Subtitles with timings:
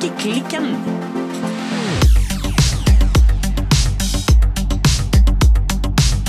[0.00, 0.76] Strikkeklikken.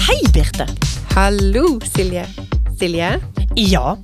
[0.07, 0.65] Hei, Birte.
[1.15, 2.25] Hallo, Silje.
[2.79, 3.09] Silje,
[3.55, 3.97] Ja.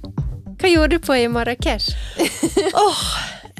[0.57, 1.87] hva gjorde du på i Marrakech?
[2.73, 3.03] oh,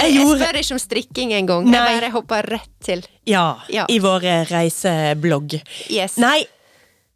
[0.02, 1.70] jeg Jeg spør ikke om strikking engang.
[1.71, 3.04] Jeg bare hopper rett til.
[3.30, 3.86] Ja, Ja.
[3.90, 5.60] i vår reiseblogg.
[5.90, 6.18] Yes.
[6.18, 6.44] Nei,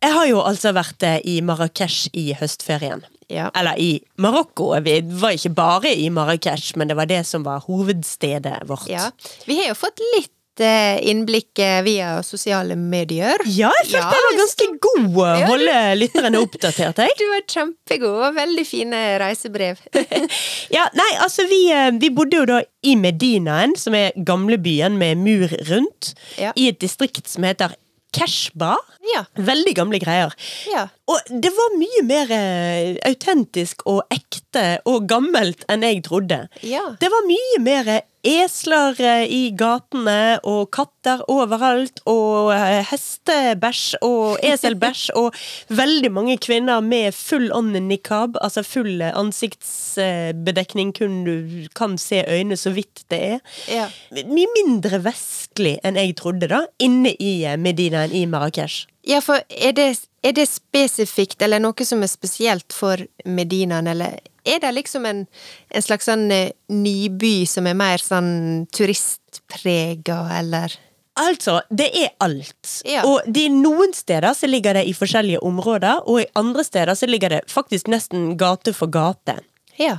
[0.04, 3.04] jeg har jo altså vært eh, i Marrakech i høstferien.
[3.28, 3.50] Ja.
[3.60, 3.92] Eller i
[4.24, 4.72] Marokko.
[4.86, 8.88] Vi var ikke bare i Marrakech, men det var det som var hovedstedet vårt.
[8.90, 9.10] ja.
[9.46, 13.38] Vi har jo fått litt eh, innblikk eh, via sosiale medier.
[13.46, 17.16] Ja, jeg følte Ja, jeg var ganske god å holde lytterne oppdatert, jeg.
[17.20, 19.82] Du var kjempegod, og veldig fine reisebrev.
[20.78, 25.20] Ja, nei, altså vi, eh, vi bodde jo da i Medinaen, som er gamlebyen med
[25.24, 26.54] mur rundt, Ja.
[26.56, 27.76] i et distrikt som heter
[28.16, 28.76] Keshba.
[29.14, 29.24] Ja.
[29.36, 30.34] Veldig gamle greier.
[30.72, 30.88] Ja.
[31.12, 36.46] Og det var mye mer eh, autentisk og ekte og gammelt enn jeg trodde.
[36.66, 36.84] Ja.
[37.02, 37.92] Det var mye mer
[38.28, 45.36] esler eh, i gatene, og katter overalt, og eh, hestebæsj og eselbæsj, og
[45.74, 52.24] veldig mange kvinner med full on nikab, altså full eh, ansiktsbedekning, kun du kan se
[52.28, 53.40] øynene så vidt det er.
[53.72, 53.88] Ja.
[54.28, 58.86] Mye mindre vestlig enn jeg trodde, da, inne i Medinaen i Marrakech.
[59.08, 59.92] Ja, for er det,
[60.26, 65.24] er det spesifikt, eller noe som er spesielt for Medinaen, eller er det liksom en,
[65.70, 70.76] en slags sånn eh, nyby som er mer sånn turistprega, eller
[71.18, 72.82] Altså, det er alt.
[72.86, 73.02] Ja.
[73.10, 77.10] Og de noen steder så ligger det i forskjellige områder, og i andre steder så
[77.10, 79.40] ligger det faktisk nesten gate for gate.
[79.82, 79.98] Ja.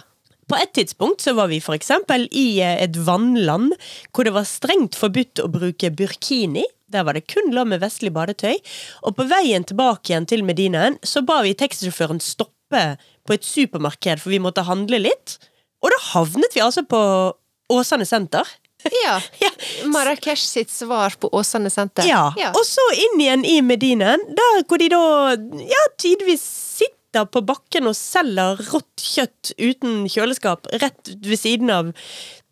[0.48, 3.74] På et tidspunkt så var vi for eksempel i eh, et vannland
[4.14, 6.64] hvor det var strengt forbudt å bruke burkini.
[6.88, 8.56] Der var det kun lov med vestlig badetøy.
[9.04, 12.94] Og på veien tilbake igjen til Medinaen så ba vi taxisjåføren stoppe
[13.28, 15.36] på et supermarked, for vi måtte handle litt.
[15.84, 17.00] Og da havnet vi altså på
[17.72, 18.48] Åsane senter.
[19.04, 19.20] Ja.
[19.42, 19.50] Ja.
[19.90, 22.06] Marrakech sitt svar på Åsane senter.
[22.08, 22.30] Ja.
[22.54, 25.02] Og så inn igjen i Medinaen, der hvor de da
[25.66, 26.44] ja, tidvis
[26.78, 31.90] sitter på bakken og selger rått kjøtt uten kjøleskap rett ved siden av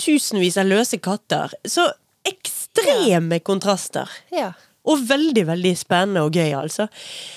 [0.03, 1.55] tusenvis av løse katter.
[1.69, 1.87] Så
[2.27, 4.11] ekstreme kontraster.
[4.34, 4.53] Ja.
[4.87, 6.87] Og veldig, veldig spennende og gøy, altså.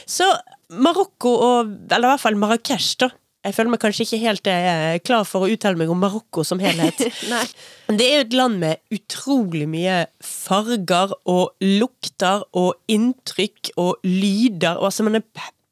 [0.09, 0.27] Så
[0.69, 3.09] Marokko, og, eller i hvert fall Marrakech, da.
[3.45, 6.59] Jeg føler meg kanskje ikke helt eh, klar for å uttale meg om Marokko som
[6.59, 7.05] helhet.
[7.87, 14.03] Men Det er jo et land med utrolig mye farger og lukter og inntrykk og
[14.03, 14.75] lyder.
[14.75, 15.25] Og altså, man er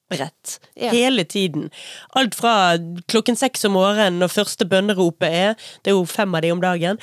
[0.09, 0.89] pepret Ja.
[0.91, 1.69] hele tiden.
[2.15, 6.41] Alt fra klokken seks om morgenen når første bønneropet er, det er jo fem av
[6.41, 6.97] de om dagen,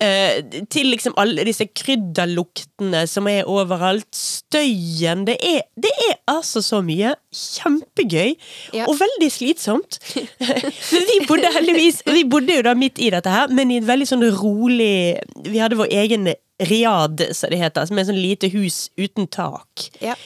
[0.00, 4.06] eh, til liksom alle disse krydderluktene som er overalt.
[4.14, 5.24] Støyen.
[5.26, 7.14] Det er, det er altså så mye.
[7.34, 8.34] Kjempegøy.
[8.74, 8.86] Ja.
[8.88, 9.98] Og veldig slitsomt.
[11.08, 14.06] Vi bodde heldigvis Vi bodde jo da midt i dette her, men i et veldig
[14.08, 16.28] sånn rolig Vi hadde vår egen
[16.68, 19.88] riad, som det heter, som er et sånn lite hus uten tak.
[20.02, 20.16] Ja.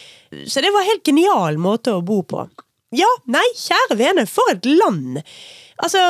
[0.47, 2.47] Så det var en helt genial måte å bo på.
[2.93, 5.22] Ja, nei, kjære vene, for et land!
[5.82, 6.00] Altså,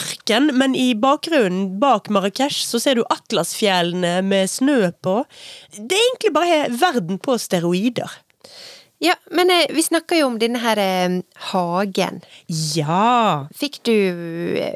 [0.00, 5.18] ørken, men i bakgrunnen bak Marrakech så ser du Atlasfjellene med snø på.
[5.76, 8.22] Det er egentlig bare verden på steroider.
[8.98, 11.20] ja, men eh, vi snakka jo om denne her eh,
[11.52, 12.22] hagen.
[12.48, 13.46] Ja!
[13.54, 13.94] Fikk du,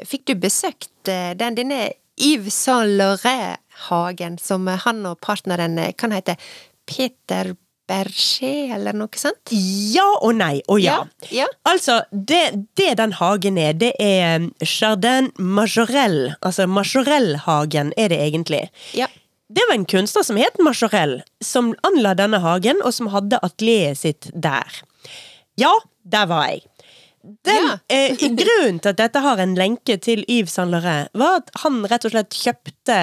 [0.07, 1.89] fikk du besøkt eh, den denne
[2.21, 6.37] Yves Saint Laurent-hagen som eh, han og partneren eh, kan hete
[6.85, 7.55] Peter
[7.89, 9.51] Berger, eller noe sånt?
[9.51, 10.99] Ja og nei og ja.
[11.29, 11.47] Ja, ja.
[11.67, 12.41] Altså, det,
[12.79, 16.33] det den hagen er, det er um, Jardin Majorel.
[16.41, 18.63] Altså Majorelle-hagen er det egentlig.
[18.97, 19.07] Ja.
[19.51, 23.99] Det var en kunstner som het Majorel, som anla denne hagen, og som hadde atelieret
[23.99, 24.81] sitt der.
[25.59, 25.73] Ja,
[26.07, 26.61] der var jeg.
[27.21, 27.75] Den, Ja.
[27.89, 31.83] eh, grunnen til at dette har en lenke til Yves Saint Laurent, var at han
[31.85, 32.95] rett og slett kjøpte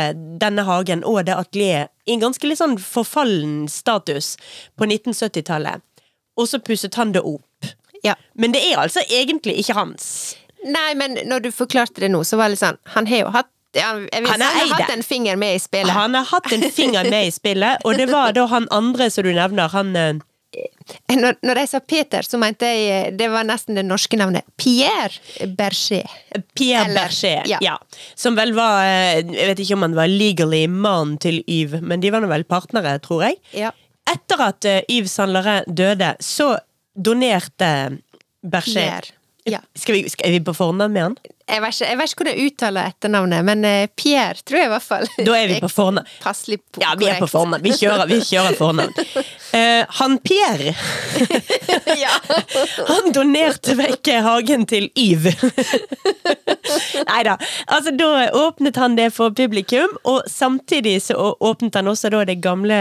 [0.43, 4.34] denne hagen og det atelieret i en ganske litt sånn forfallen status
[4.78, 5.84] på 1970-tallet.
[6.38, 7.70] Og så pusset han det opp.
[8.06, 8.16] ja.
[8.34, 10.08] Men det er altså egentlig ikke hans.
[10.64, 13.28] Nei, men når du forklarte det nå, så var det litt sånn Han har jo
[13.36, 15.92] hatt vil Han er han har hatt en finger med i spillet.
[15.92, 19.27] Han har hatt en finger med i spillet, og det var da han andre som
[19.27, 20.15] du nevner, han eh,
[21.12, 24.47] Når, når jeg sa Peter, så mente jeg eh, det var nesten det norske navnet.
[24.56, 26.09] Pierre Berger.
[26.56, 27.59] Pierre Eller- Berger, ja.
[27.65, 27.74] ja.
[28.16, 32.00] Som vel var eh, Jeg vet ikke om han var legally mannen til Yves, men
[32.00, 33.39] de var nå vel partnere, tror jeg.
[33.60, 33.74] Ja.
[34.09, 36.54] Etter at eh, Yves Saint Laurent døde, så
[36.97, 37.71] donerte
[38.42, 39.17] Berger Pierre.
[39.48, 39.60] Ja.
[39.74, 41.18] Skal vi, skal, Er vi på fornavn med han?
[41.48, 44.68] Jeg vet, ikke, jeg vet ikke hvordan jeg uttaler etternavnet, men eh, Pierre tror jeg
[44.68, 45.06] i hvert fall.
[45.16, 46.10] Da er vi på fornavn.
[46.21, 47.65] Passelig på Ja, vi er på fornavn.
[47.65, 48.92] Vi kjører, vi kjører fornavn.
[49.54, 50.74] Uh, han Pierre
[52.04, 52.12] ja.
[52.91, 55.41] Han donerte vekk hagen til Yves.
[57.09, 57.39] Nei da.
[57.65, 62.42] Altså, da åpnet han det for publikum, og samtidig så åpnet han også da det
[62.45, 62.78] gamle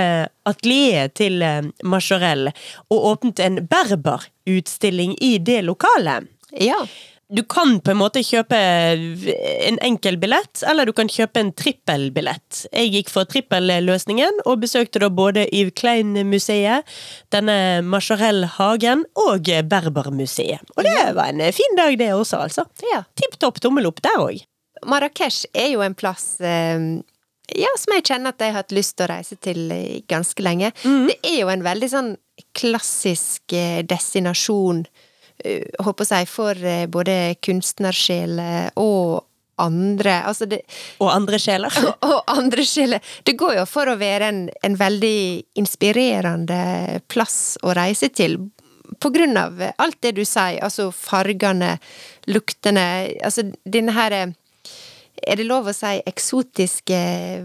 [0.47, 2.51] atelieret til eh, Majorelle,
[2.91, 6.27] og åpnet en berberutstilling i det lokalet.
[6.51, 6.79] Ja.
[7.29, 12.61] Du kan på en måte kjøpe en enkel billett, eller du kan kjøpe en trippelbillett.
[12.71, 16.87] Jeg gikk for trippelløsningen, og besøkte da både Yves Klein-museet,
[17.35, 20.63] denne Majorelle-hagen og Berbermuseet.
[20.77, 22.63] Og det var en fin dag, det også, altså.
[22.93, 23.03] Ja.
[23.19, 24.47] Tipp topp tommel opp der òg.
[24.87, 26.79] Marrakech er jo en plass eh,
[27.55, 29.67] ja, som jeg kjenner at jeg har hatt lyst til å reise til
[30.07, 30.71] ganske lenge.
[30.83, 32.09] Det er jo en veldig sånn
[32.57, 34.85] klassisk eh, destinasjon,
[35.83, 39.23] håper jeg, for eh, både kunstnersjeler og
[39.61, 40.21] andre.
[40.25, 40.61] Altså det,
[40.99, 41.73] Og andre sjeler.
[42.09, 43.01] og andre sjeler.
[43.23, 45.19] Det går jo for å være en, en veldig
[45.59, 48.39] inspirerende plass å reise til.
[49.01, 51.75] På grunn av alt det du sier, altså fargene,
[52.29, 52.85] luktene,
[53.23, 54.15] altså denne her
[55.25, 56.99] Er det lov å si eksotiske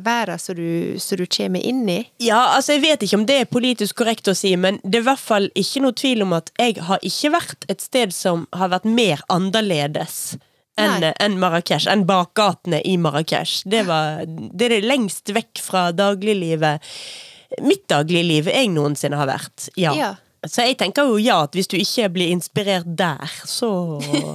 [0.04, 1.98] verden som du, som du kommer inn i?
[2.22, 5.04] Ja, altså jeg vet ikke om det er politisk korrekt å si, men det er
[5.06, 8.46] i hvert fall ikke noe tvil om at jeg har ikke vært et sted som
[8.56, 10.34] har vært mer annerledes
[10.80, 13.60] enn en Marrakech, enn bakgatene i Marrakech.
[13.68, 16.84] Det, var, det er det lengst vekk fra dagliglivet,
[17.60, 19.68] mitt dagligliv, jeg noensinne har vært.
[19.76, 19.92] Ja.
[19.96, 20.12] Ja.
[20.42, 23.68] Så jeg tenker jo ja, at hvis du ikke blir inspirert der, så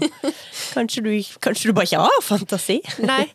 [0.75, 1.09] kanskje du,
[1.44, 2.77] kanskje du bare ikke har fantasi.
[3.04, 3.25] Nei.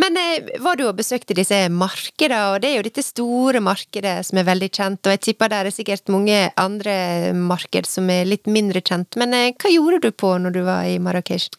[0.00, 4.16] Men eh, var du og besøkte disse markedene, og det er jo dette store markedet
[4.24, 6.96] som er veldig kjent, og jeg tipper det er sikkert mange andre
[7.36, 10.88] marked som er litt mindre kjent, men eh, hva gjorde du på når du var
[10.88, 11.50] i Marrakech?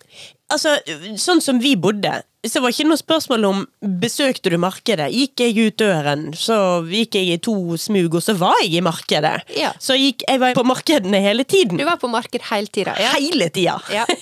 [0.53, 0.75] Altså,
[1.21, 2.19] sånn som vi bodde,
[2.49, 3.61] så var ikke noe spørsmål om
[4.01, 5.07] besøkte du markedet.
[5.13, 6.57] Gikk jeg ut døren, så
[6.89, 9.35] gikk jeg i to smug, og så var jeg i markedet.
[9.57, 9.71] Ja.
[9.81, 11.79] Så gikk, jeg var på markedene hele tiden.
[11.81, 13.13] Du var på marked hele tida, ja?
[13.17, 13.79] Hele tida.
[13.93, 14.05] Ja.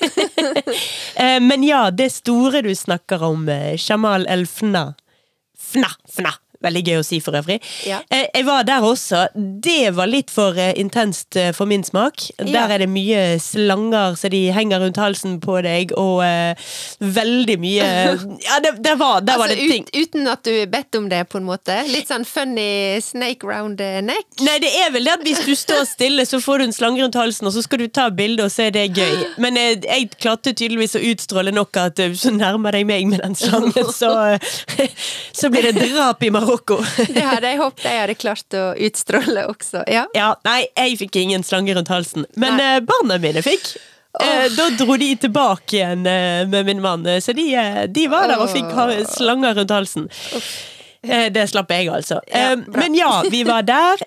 [1.14, 4.94] Eh, Men ja, det store du snakker om, eh, Jamal El Fna
[5.58, 6.32] Fna, Fna.
[6.64, 7.60] Veldig gøy å si for øvrig.
[7.88, 8.00] Ja.
[8.10, 9.26] Eh, Jeg var der også.
[9.36, 12.30] Det var litt for eh, intenst eh, for min smak.
[12.40, 12.46] Ja.
[12.54, 16.54] Der er det mye slanger så de henger rundt halsen på deg, og uh,
[17.00, 17.88] veldig mye
[18.48, 19.86] Ja, det, det var, der var altså, det ting.
[19.88, 21.76] ut, uten at du bedt om det, på en måte?
[21.90, 24.28] Litt sånn funny snake round the neck?
[24.44, 27.04] Nei, det er vel det at hvis du står stille, så får du en slange
[27.04, 29.24] rundt halsen, og så skal du ta bilde, og så er det gøy.
[29.44, 33.36] Men jeg, jeg klarte tydeligvis å utstråle nok at så nærmer deg meg med den
[33.38, 34.14] slangen, så,
[35.40, 36.53] så blir det drap i Marokko.
[37.16, 39.84] Det hadde jeg håpet jeg hadde klart å utstråle også.
[39.92, 40.06] Ja.
[40.18, 42.76] Ja, nei, jeg fikk ingen slange rundt halsen, men Nei.
[42.78, 43.74] eh, barna mine fikk.
[44.14, 44.44] Oh.
[44.54, 47.48] da dro de tilbake igjen eh, med min mann, så de,
[47.90, 50.06] de var der og fikk ha slanger rundt halsen.
[51.04, 52.22] Det slapp jeg, altså.
[52.32, 54.06] Ja, men ja, vi var der.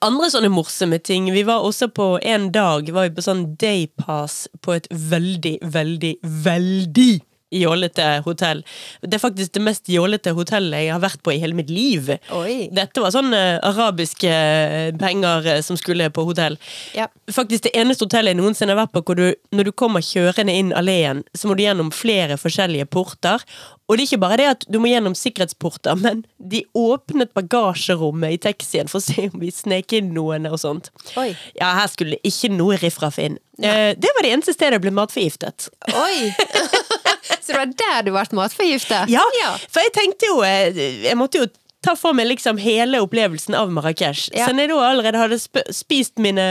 [0.00, 1.26] Andre sånne morsomme ting.
[1.34, 6.14] Vi var også på en dag var vi på sånn daypass på et veldig, veldig,
[6.46, 7.12] veldig
[7.52, 8.62] jålete hotell.
[9.02, 12.10] Det er faktisk det mest jålete hotellet jeg har vært på i hele mitt liv.
[12.34, 12.68] Oi.
[12.74, 16.58] Dette var sånn eh, arabiske eh, penger eh, som skulle på hotell.
[16.96, 17.08] Ja.
[17.32, 20.56] Faktisk det eneste hotellet jeg noensinne har vært på hvor du, når du kommer kjørende
[20.56, 23.44] inn alleen, så må du gjennom flere forskjellige porter.
[23.92, 28.36] Og det er ikke bare det at du må gjennom sikkerhetsporter, men de åpnet bagasjerommet
[28.36, 30.88] i taxien for å se om vi snek inn noen og sånt.
[31.20, 31.32] Oi.
[31.58, 33.36] Ja, her skulle ikke noe riffraff inn.
[33.60, 35.68] Eh, det var det eneste stedet jeg ble matforgiftet.
[35.92, 36.32] Oi!
[37.22, 39.04] Så det var der du ble matforgifta?
[39.10, 39.24] Ja,
[39.70, 41.48] for jeg tenkte jo eh, Jeg måtte jo
[41.82, 44.28] ta for meg liksom hele opplevelsen av Marrakech.
[44.34, 44.46] Ja.
[44.46, 46.44] Så når jeg da allerede hadde spist mine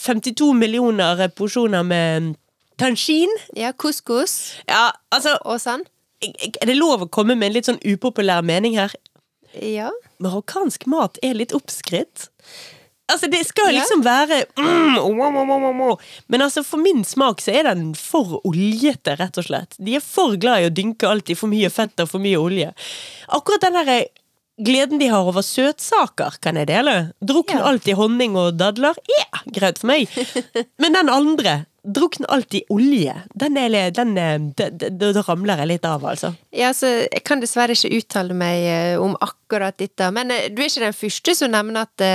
[0.00, 2.34] 52 millioner porsjoner med
[2.80, 5.84] tangin Ja, couscous Ja, altså og sånn?
[6.24, 8.94] Er det lov å komme med en litt sånn upopulær mening her?
[9.60, 9.90] Ja.
[10.24, 12.30] Marokkansk mat er litt oppskrytt.
[13.06, 16.00] Altså, det skal liksom være mm, oh, oh, oh.
[16.28, 19.76] Men altså, for min smak så er den for oljete, rett og slett.
[19.78, 22.40] De er for glad i å dynke alt i for mye fett og for mye
[22.42, 22.72] olje.
[23.28, 23.98] Akkurat den derre
[24.58, 26.96] gleden de har over søtsaker, kan jeg dele.
[27.22, 27.68] Drukne Ja.
[27.70, 30.08] alt i honning og dadler, ja, greit for meg.
[30.82, 31.54] Men den andre,
[31.86, 36.02] drukne alt i olje, den er den, er, da- da da ramler jeg litt av,
[36.08, 36.32] altså.
[36.56, 40.58] Ja, så Jeg kan dessverre ikke uttale meg eh, om akkurat dette, men eh, du
[40.64, 42.06] er ikke den første som nevner at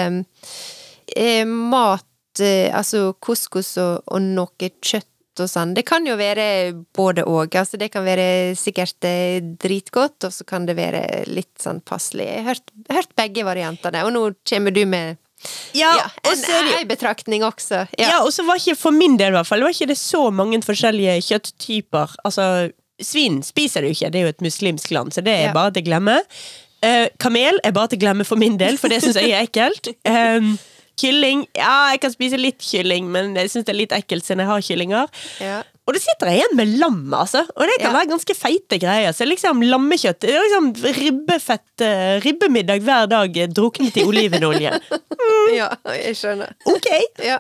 [1.16, 2.06] eh, mat,
[2.40, 5.08] eh, altså couscous og, og noe kjøtt
[5.42, 6.44] og sånn, det kan jo være
[6.94, 7.56] både og.
[7.56, 12.28] Altså, det kan være sikkert eh, dritgodt, og så kan det være litt sånn passelig.
[12.28, 15.18] Jeg har hørt, hørt begge variantene, og nå kommer du med
[15.74, 17.88] Ja, ja, en, så er det- en betraktning også.
[17.98, 20.28] Ja, og så var ikke for min del i hvert fall, var ikke det så
[20.36, 22.14] mange forskjellige kjøtttyper.
[22.28, 22.70] Altså,
[23.02, 25.54] svin spiser du ikke, det er jo et muslimsk land, så det er Ja.
[25.56, 26.20] bare til å glemme.
[26.84, 29.46] Uh, kamel er bare til å glemme for min del, for det syns jeg er
[29.48, 29.88] ekkelt.
[30.06, 30.58] Um,
[31.02, 34.44] kylling, ja, jeg kan spise litt kylling, men jeg syns det er litt ekkelt siden
[34.46, 35.12] jeg har kyllinger.
[35.42, 35.60] Ja.
[35.90, 37.42] Og det sitter igjen med lam, altså.
[37.58, 37.98] Og det kan Ja.
[37.98, 39.12] være ganske feite greier.
[39.18, 40.70] Så liksom lammekjøtt det liksom
[41.02, 44.78] ribbefett, eh, ribbemiddag hver dag druknet i olivenolje.
[45.56, 46.54] Ja, jeg skjønner.
[46.70, 46.88] Ok!
[47.24, 47.40] Ja.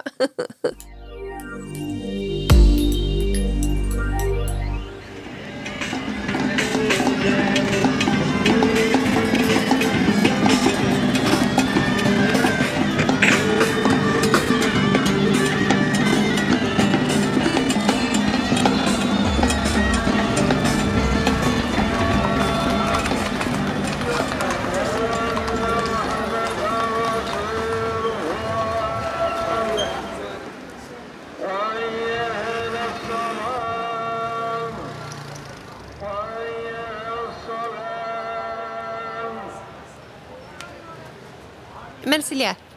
[7.23, 7.50] Men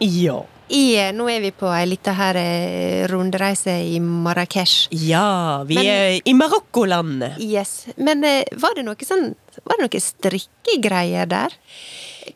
[0.05, 0.43] Ja.
[0.73, 4.87] i, nå er vi på ei lita her eh, rundreise i Marrakech.
[4.97, 7.37] Ja, vi Men- er i Marokkolandet.
[7.45, 7.87] Yes.
[7.97, 9.35] Men eh, var det noe sånn
[9.65, 11.53] Var det noe strikkegreier der?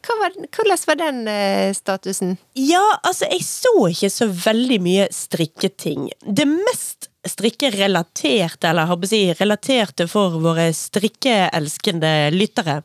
[0.05, 2.37] Hva var, hvordan var den eh, statusen?
[2.55, 6.11] Ja, altså, jeg så ikke så veldig mye strikketing.
[6.23, 12.83] Det mest strikkerelaterte, eller jeg å si relaterte for våre strikkeelskende lyttere,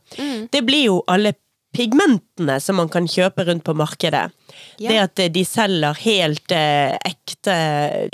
[0.52, 1.34] det blir jo alle
[1.74, 4.28] pigmentene som man kan kjøpe rundt på markedet.
[4.78, 4.88] Ja.
[4.90, 7.56] Det at eh, de selger helt eh, ekte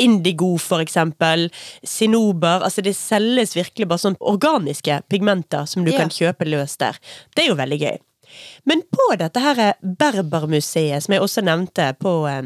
[0.01, 1.49] indigo, for eksempel.
[1.87, 2.65] Sinober.
[2.67, 5.99] Altså, det selges virkelig bare sånn organiske pigmenter som du Ja.
[6.03, 6.97] kan kjøpe løs der.
[7.37, 7.99] Det er jo veldig gøy.
[8.65, 12.43] Men på dette her Berbermuseet, som jeg også nevnte på eh,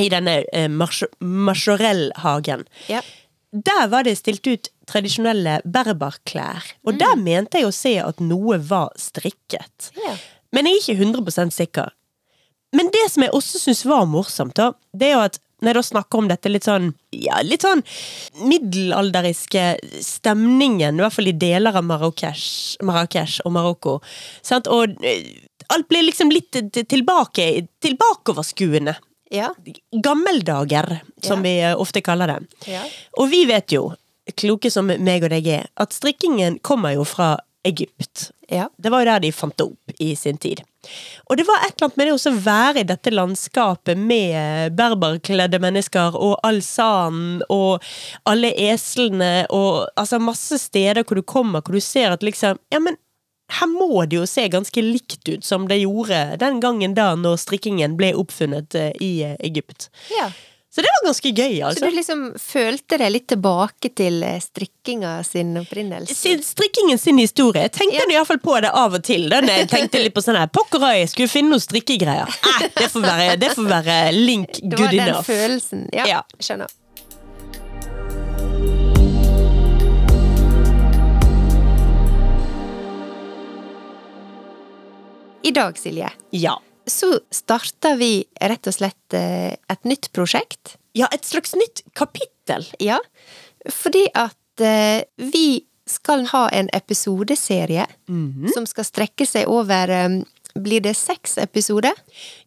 [0.00, 3.02] i denne eh, March- Marchorell-hagen, Ja.
[3.52, 6.68] der var det stilt ut tradisjonelle berberklær.
[6.86, 9.90] Og der mente jeg å se at noe var strikket.
[9.98, 10.20] Yeah.
[10.52, 11.94] Men jeg er ikke 100 sikker.
[12.76, 15.76] Men det som jeg også syns var morsomt, da, det er jo at når jeg
[15.78, 17.84] da snakker om dette litt sånn ja, litt sånn
[18.50, 19.62] middelalderiske
[20.02, 22.46] stemningen, i hvert fall i deler av Marrakech,
[22.82, 23.96] Marrakech og Marokko.
[24.44, 24.66] Sant?
[24.72, 25.28] Og eh,
[25.72, 26.58] alt blir liksom litt
[26.90, 27.46] tilbake,
[27.84, 28.96] tilbakeoverskuende.
[29.32, 29.52] Ja.
[30.04, 31.42] Gammeldager, som Ja.
[31.46, 32.40] vi eh, ofte kaller det.
[32.68, 32.82] Ja.
[33.18, 33.92] Og vi vet jo,
[34.36, 38.30] kloke som meg og deg er, at strikkingen kommer jo fra Egypt.
[38.48, 38.68] Ja.
[38.76, 40.60] Det var jo der de fant det opp i sin tid.
[41.30, 45.60] Og det var et eller annet med det å være i dette landskapet med berberkledde
[45.62, 47.84] mennesker og all sanden og
[48.28, 52.82] alle eslene og altså masse steder hvor du kommer hvor du ser at liksom Ja,
[52.82, 52.98] men
[53.52, 57.38] her må det jo se ganske likt ut som det gjorde den gangen da når
[57.44, 59.90] strikkingen ble oppfunnet eh, i eh, Egypt.
[60.16, 60.32] ja.
[60.72, 61.82] Så det var ganske gøy, altså.
[61.84, 66.14] Så du liksom følte deg litt tilbake til eh, strikkinga sin opprinnelse?
[66.16, 67.66] sin, strikkingen sin historie.
[67.66, 68.06] Jeg tenkte Ja.
[68.08, 69.28] i hvert fall på det av og til.
[69.28, 72.24] Da jeg tenkte litt på sånn her Pokker øy, skulle finne noen strikkegreier.
[72.24, 75.28] Eh, det, får være, det får være link Det var den enough.
[75.28, 75.88] følelsen.
[75.92, 76.22] Ja, Ja.
[76.40, 76.72] skjønner.
[85.42, 86.58] I dag, Silje, Ja.
[86.90, 90.76] Så starter vi rett og slett eh, et nytt prosjekt.
[90.94, 92.66] ja, et slags nytt kapittel.
[92.80, 92.98] Ja,
[93.70, 97.84] fordi at eh, vi skal ha en episodeserie
[98.54, 100.20] som skal strekke seg over eh,
[100.52, 101.96] Blir det seks episoder?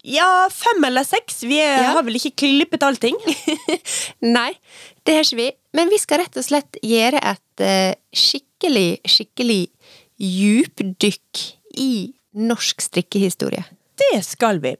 [0.05, 1.39] Ja, fem eller seks.
[1.41, 1.93] Vi er, Ja.
[1.95, 3.15] har vel ikke klippet allting.
[4.21, 4.51] Nei,
[5.03, 5.47] det har ikke vi.
[5.73, 7.63] Men vi skal rett og slett gjøre et
[8.13, 9.63] skikkelig, skikkelig
[10.21, 11.41] djupdykk
[11.81, 11.91] i
[12.35, 13.63] norsk strikkehistorie.
[13.95, 14.75] Det skal vi.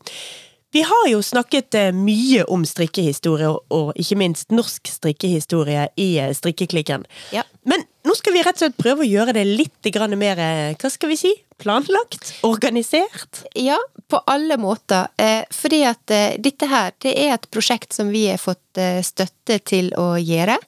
[0.76, 6.34] Vi har jo snakket eh, mye om strikkehistorie, og, ikke minst norsk strikkehistorie i eh,
[6.36, 7.06] Strikkeklikken.
[7.32, 7.46] Ja.
[7.64, 9.88] Men nå skal vi rett og slett prøve å gjøre det litt
[10.20, 11.32] mer, eh, hva skal vi si,
[11.64, 12.34] planlagt?
[12.44, 13.46] Organisert?
[13.56, 13.80] Ja,
[14.12, 15.08] på alle måter.
[15.56, 16.12] Fordi at
[16.44, 18.76] dette her, det er et prosjekt som vi har fått
[19.08, 20.60] støtte til å gjøre.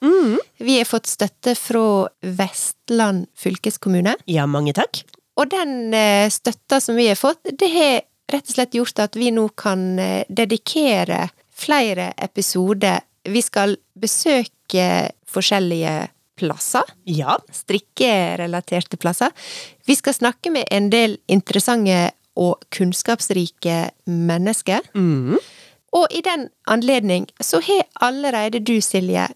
[0.56, 4.16] Vi har fått støtte fra Vestland fylkeskommune.
[4.24, 5.04] Ja, mange takk.
[5.36, 5.92] Og den
[6.32, 8.00] støtta som vi har fått, det har
[8.32, 13.00] rett og slett gjort at vi nå kan eh, dedikere flere episoder.
[13.28, 16.08] Vi skal besøke forskjellige
[16.38, 16.86] plasser.
[17.04, 17.38] Ja.
[17.52, 19.34] Strikkerelaterte plasser.
[19.86, 24.86] Vi skal snakke med en del interessante og kunnskapsrike mennesker.
[25.98, 29.26] Og i den anledning så har allerede du, Silje,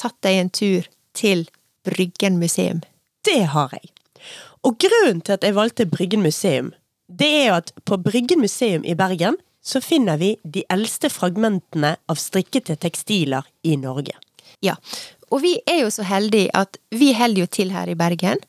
[0.00, 1.46] tatt deg en tur til
[1.86, 2.82] Bryggen museum.
[3.24, 3.92] Det har jeg.
[4.66, 6.74] Og grunnen til at jeg valgte Bryggen museum,
[7.10, 11.96] det er jo at på Bryggen museum i Bergen så finner vi de eldste fragmentene
[12.08, 14.16] av strikkete tekstiler i Norge.
[14.64, 14.76] Ja,
[15.30, 18.40] og vi er jo så heldige at vi holder jo til her i Bergen.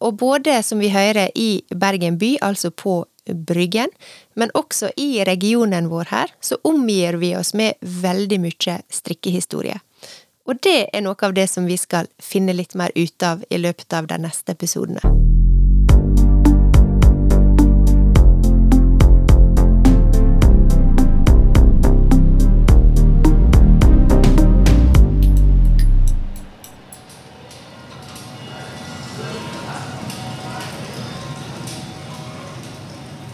[0.00, 3.92] Og både, som vi hører, i Bergen by, altså på Bryggen,
[4.34, 9.78] men også i regionen vår her, så omgir vi oss med veldig mye strikkehistorie.
[10.48, 13.60] Og det er noe av det som vi skal finne litt mer ut av i
[13.60, 15.37] løpet av de neste episodene.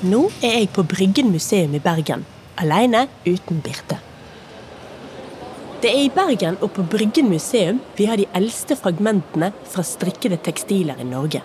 [0.05, 2.27] Nå er jeg på Bryggen museum i Bergen,
[2.61, 3.97] alene uten Birte.
[5.81, 10.37] Det er i Bergen og på Bryggen museum vi har de eldste fragmentene fra strikkede
[10.45, 11.41] tekstiler i Norge.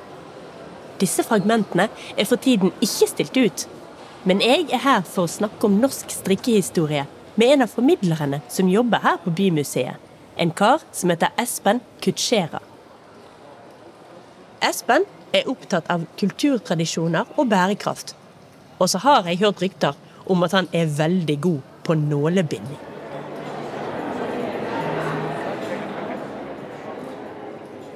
[0.99, 1.87] Disse fragmentene
[2.17, 3.65] er for tiden ikke stilt ut,
[4.27, 7.07] men jeg er her for å snakke om norsk strikkehistorie
[7.39, 9.95] med en av formidlerne som jobber her på Bymuseet,
[10.35, 12.59] en kar som heter Espen Kutschera.
[14.59, 18.18] Espen er opptatt av kulturtradisjoner og bærekraft.
[18.79, 19.97] Og så har jeg hørt rykter
[20.29, 22.79] om at han er veldig god på nålebinding.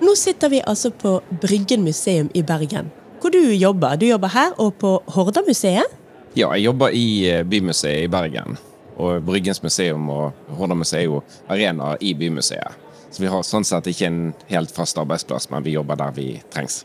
[0.03, 3.95] Nå sitter vi altså på Bryggen museum i Bergen, hvor du jobber.
[3.95, 5.87] Du jobber her og på Hordamuseet.
[6.35, 8.57] Ja, jeg jobber i eh, Bymuseet i Bergen.
[8.97, 12.75] Og Bryggens museum og Hordamuseet er jo arenaer i Bymuseet.
[13.13, 16.27] Så vi har sånn sett ikke en helt fast arbeidsplass, men vi jobber der vi
[16.53, 16.81] trengs.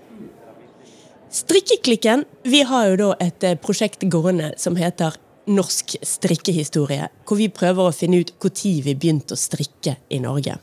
[1.31, 5.17] Strikkeklikken, vi har jo da et eh, prosjekt gående som heter
[5.49, 10.57] Norsk strikkehistorie, hvor vi prøver å finne ut når vi begynte å strikke i Norge.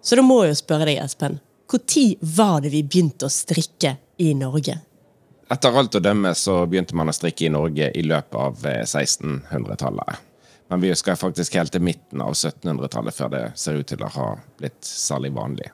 [0.00, 1.40] Så da må jeg jo spørre deg, Espen.
[1.68, 4.78] Når var det vi begynte å strikke i Norge?
[5.48, 10.24] Etter alt å dømme så begynte man å strikke i Norge i løpet av 1600-tallet.
[10.68, 14.12] Men vi skal faktisk helt til midten av 1700-tallet før det ser ut til å
[14.12, 14.28] ha
[14.60, 15.68] blitt særlig vanlig.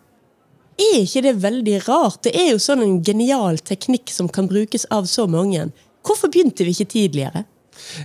[0.75, 2.23] Er ikke det veldig rart?
[2.27, 5.69] Det er jo sånn en genial teknikk som kan brukes av så mange.
[6.05, 7.45] Hvorfor begynte vi ikke tidligere?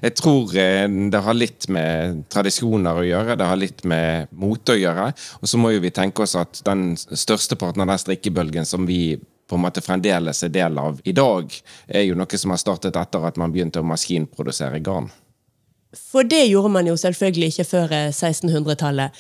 [0.02, 4.76] Jeg tror eh, det har litt med tradisjoner å gjøre, det har litt med mote
[4.76, 5.10] å gjøre.
[5.42, 8.88] Og så må jo vi tenke oss at den største parten av den strikkebølgen som
[8.90, 9.18] vi
[9.50, 11.54] på en måte fremdeles er del av i dag,
[11.88, 15.10] er jo noe som har startet etter at man begynte å maskinprodusere garn.
[15.98, 19.16] For det gjorde man jo selvfølgelig ikke før 1600-tallet.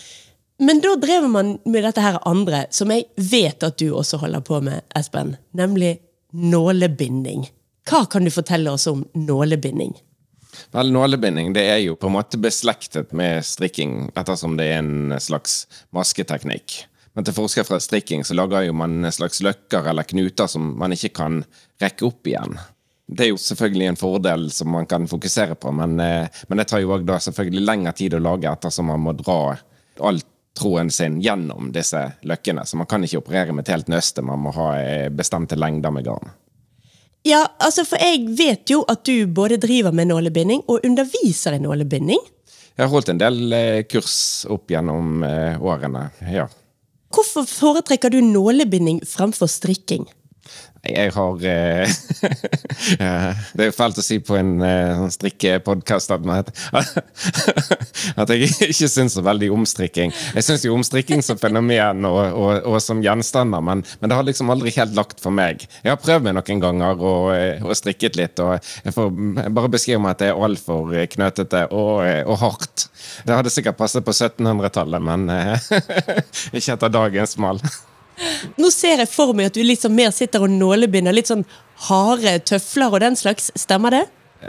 [0.60, 4.44] Men da drev man med dette her andre, som jeg vet at du også holder
[4.44, 5.38] på med, Espen.
[5.56, 5.98] Nemlig
[6.36, 7.46] nålebinding.
[7.90, 9.96] Hva kan du fortelle oss om nålebinding?
[10.76, 15.16] Vel, Nålebinding det er jo på en måte beslektet med strikking, ettersom det er en
[15.22, 15.64] slags
[15.96, 16.82] masketeknikk.
[17.16, 20.74] Men til forskjell fra strikking så lager jo man en slags løkker eller knuter som
[20.80, 21.42] man ikke kan
[21.82, 22.60] rekke opp igjen.
[23.10, 26.68] Det er jo selvfølgelig en fordel som man kan fokusere på, men, eh, men det
[26.70, 29.56] tar jo også selvfølgelig lengre tid å lage ettersom man må dra
[30.00, 30.22] all
[30.60, 32.66] tråden sin gjennom disse løkkene.
[32.68, 35.94] Så man kan ikke operere med et helt nøste, man må ha eh, bestemte lengder
[35.96, 36.36] med garn.
[37.28, 41.64] Ja, altså for jeg vet jo at du både driver med nålebinding og underviser i
[41.64, 42.22] nålebinding.
[42.76, 46.48] Jeg har holdt en del eh, kurs opp gjennom årene, ja.
[47.10, 50.06] Hvorfor foretrekker du nålebinding fremfor strikking?
[50.88, 51.90] Jeg har eh,
[53.58, 56.14] Det er fælt å si på en eh, strikkepodkast
[58.20, 60.14] at, jeg ikke syns så veldig om strikking.
[60.38, 64.16] Jeg syns jo om strikking som fenomen og, og, og som gjenstander, men, men, det
[64.16, 65.68] har liksom aldri helt lagt for meg.
[65.84, 69.12] Jeg har prøvd meg noen ganger og, eh, og strikket litt, og jeg får
[69.52, 72.88] bare beskrive meg at det er altfor knøtete og, og, hardt.
[73.28, 75.28] Det hadde sikkert passet på 1700-tallet, men
[76.56, 77.60] ikke etter dagens mal.
[78.60, 81.46] Nå ser jeg for meg at du liksom mer sitter og nålebinder litt sånn
[81.88, 83.52] harde tøfler og den slags.
[83.60, 84.06] Stemmer det?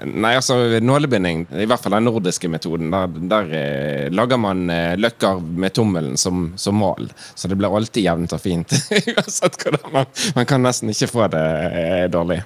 [0.07, 4.95] Nei, altså nålebinding, i hvert fall den nordiske metoden, der, der eh, lager man eh,
[4.95, 7.11] løkker med tommelen som, som, mal.
[7.35, 8.77] Så det blir alltid jevnt og fint.
[9.17, 10.07] Uansett hvordan man,
[10.39, 11.43] man kan nesten ikke få det
[11.83, 12.39] eh, dårlig.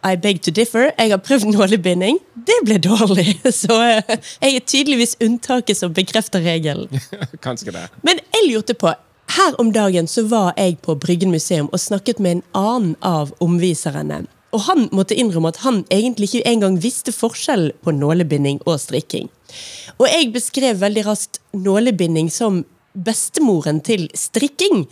[0.00, 0.90] I beg to differ.
[0.96, 2.18] Jeg har prøvd nålebinding.
[2.34, 3.36] Det ble dårlig.
[3.62, 6.90] Så eh, jeg er tydeligvis unntaket som bekrefter regelen.
[7.44, 7.86] Kanskje det.
[8.02, 8.94] Men jeg lurte på,
[9.36, 13.32] her om dagen så var jeg på Bryggen museum og snakket med en annen av
[13.44, 14.24] omviserne.
[14.50, 19.28] Og han måtte innrømme at han egentlig ikke engang visste forskjell på nålebinding og strikking.
[19.98, 22.64] Og jeg beskrev veldig raskt nålebinding som
[22.94, 24.88] bestemoren til strikking.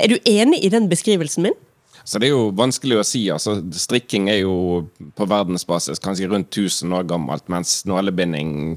[0.00, 1.58] Er du enig i den beskrivelsen min?
[2.04, 3.22] Så det er jo vanskelig å si.
[3.32, 4.84] altså Strikking er jo
[5.16, 8.76] på verdensbasis kanskje rundt 1000 år gammelt, mens nålebinding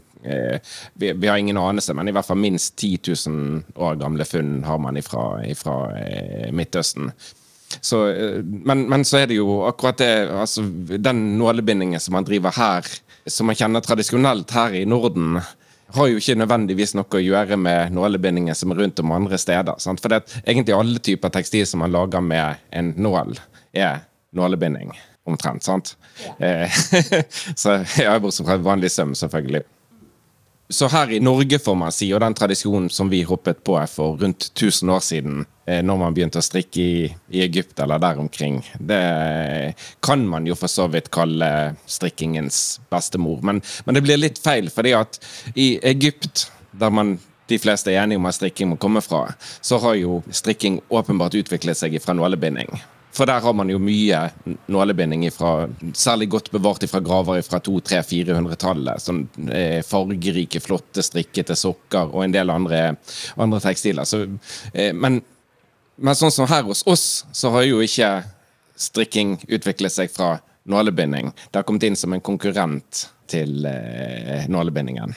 [0.93, 4.63] vi, vi, har ingen anelse, men i hvert fall minst 10 000 år gamle funn
[4.65, 7.12] har man ifra, ifra eh, Midtøsten.
[7.82, 10.63] Så, eh, men, men, så er det jo akkurat det altså,
[10.97, 12.88] Den nålebindingen som man driver her,
[13.27, 15.41] som man kjenner tradisjonelt her i Norden,
[15.95, 19.80] har jo ikke nødvendigvis noe å gjøre med nålebindinger som er rundt om andre steder.
[19.80, 20.01] Sant?
[20.03, 23.38] For det er egentlig alle typer tekstil som man lager med en nål,
[23.71, 24.03] er
[24.36, 24.91] nålebinding.
[25.27, 25.63] Omtrent.
[25.63, 25.97] sant?
[26.39, 26.47] Ja.
[26.47, 26.77] Eh,
[27.62, 29.63] så ja, Bortsett fra vanlig søm, selvfølgelig.
[30.69, 34.17] Så her i Norge, får man si, og den tradisjonen som vi hoppet på for
[34.19, 38.19] rundt 1000 år siden, eh, når man begynte å strikke i, i Egypt eller der
[38.19, 38.99] omkring, det
[40.03, 41.49] kan man jo for så vidt kalle
[41.88, 43.39] strikkingens bestemor.
[43.47, 45.21] Men, men det blir litt feil, fordi at
[45.56, 47.15] i Egypt, der man
[47.47, 49.23] de fleste er enige om at strikking må komme fra,
[49.63, 52.75] så har jo strikking åpenbart utviklet seg fra nålebinding.
[53.17, 54.19] For der har man jo mye
[54.69, 59.01] nålebinding ifra, særlig godt bevart fra graver fra 200-400-tallet.
[59.01, 62.82] Sånn eh, fargerike, flotte, strikkete sokker og en del andre,
[63.41, 64.06] andre tekstiler.
[64.06, 64.23] Så,
[64.73, 65.23] eh, men,
[65.97, 68.12] men, sånn som her hos oss, så har jo ikke
[68.77, 70.36] strikking utviklet seg fra
[70.69, 71.34] nålebinding.
[71.49, 75.15] Det har kommet inn som en konkurrent til eh, nålebindingen.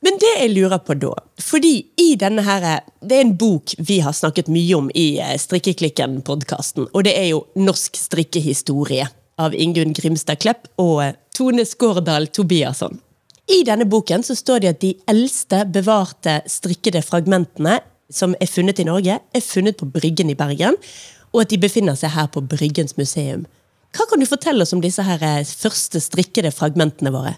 [0.00, 1.12] Men det jeg lurer på da,
[1.44, 2.64] fordi i denne her,
[3.04, 7.26] det er en bok vi har snakket mye om i eh, Strikkeklikken-podkasten, og det er
[7.34, 9.10] jo Norsk strikkehistorie
[9.40, 12.96] av Ingunn Grimstad Klepp og eh, Tone Skårdal Tobiasson.
[13.50, 18.80] I denne boken så står det at de eldste bevarte strikkede fragmentene som er funnet
[18.80, 20.80] i Norge, er funnet på Bryggen i Bergen,
[21.30, 23.44] og at de befinner seg her på Bryggens museum.
[23.92, 27.36] Hva kan du fortelle oss om disse her eh, første strikkede fragmentene våre?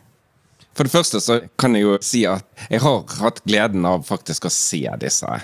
[0.72, 4.48] For det første så kan jeg jo si at jeg har hatt gleden av faktisk
[4.48, 5.40] å se disse.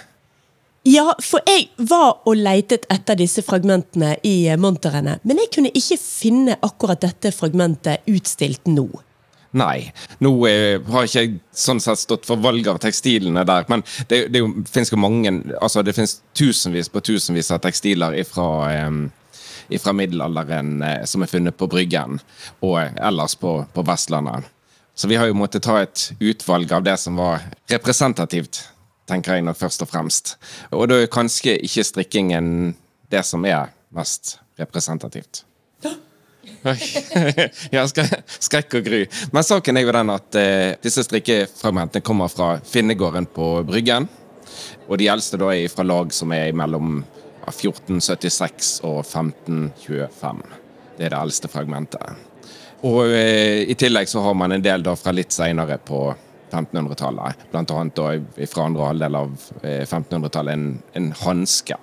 [0.89, 5.75] Ja, for jeg var og leitet etter disse fragmentene i eh, montrene, men jeg kunne
[5.77, 8.87] ikke finne akkurat dette fragmentet utstilt nå.
[9.57, 9.93] Nei.
[10.25, 14.27] Nå eh, har ikke jeg sånn sett stått for valg av tekstilene der, men det,
[14.33, 15.95] det jo, finnes jo mange altså Det
[16.37, 19.01] tusenvis på tusenvis av tekstiler ifra, eh,
[19.73, 22.21] ifra middelalderen eh, som er funnet på Bryggen,
[22.61, 24.53] og ellers på, på Vestlandet.
[24.99, 28.65] Så vi har jo måttet ta et utvalg av det som var representativt,
[29.07, 30.33] tenker jeg nå først og fremst.
[30.75, 32.49] Og da er kanskje ikke strikkingen
[33.07, 35.45] det som er mest representativt.
[37.77, 38.99] ja, skrekk og gru.
[39.31, 44.11] Men saken er jo den at eh, disse strikkefragmentene kommer fra Finnegården på Bryggen.
[44.89, 47.05] Og de eldste da er fra lag som er mellom
[47.47, 50.43] 1476 og 1525.
[50.99, 52.28] Det er det eldste fragmentet.
[52.87, 56.03] Og eh, i tillegg så har man en del da fra litt seinere på
[56.51, 57.49] 1500-tallet.
[57.53, 60.69] Blant annet da fra andre halvdel av 1500-tallet eh, en,
[61.01, 61.81] en hanske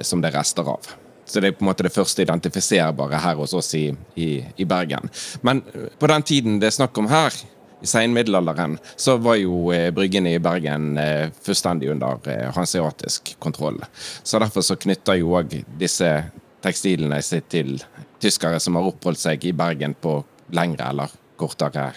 [0.00, 0.88] som det er rester av.
[1.28, 4.66] Så det er på en måte det første identifiserbare her hos oss i, i, i
[4.68, 5.10] Bergen.
[5.44, 7.34] Men eh, på den tiden det er snakk om her,
[7.78, 13.78] i seinmiddelalderen, så var jo eh, bryggene i Bergen eh, fullstendig under eh, hanseatisk kontroll.
[14.22, 16.10] Så derfor så knytter jo òg disse
[16.64, 17.76] tekstilene seg til
[18.18, 20.16] tyskere som har oppholdt seg i Bergen på
[20.54, 21.90] lengre eller kortere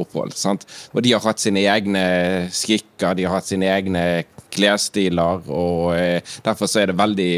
[0.00, 0.34] opphold.
[0.36, 0.66] Sant?
[0.92, 2.04] Og de har hatt sine egne
[2.54, 4.04] skikker, de har hatt sine egne
[4.54, 7.32] klesstiler, og eh, derfor så er det veldig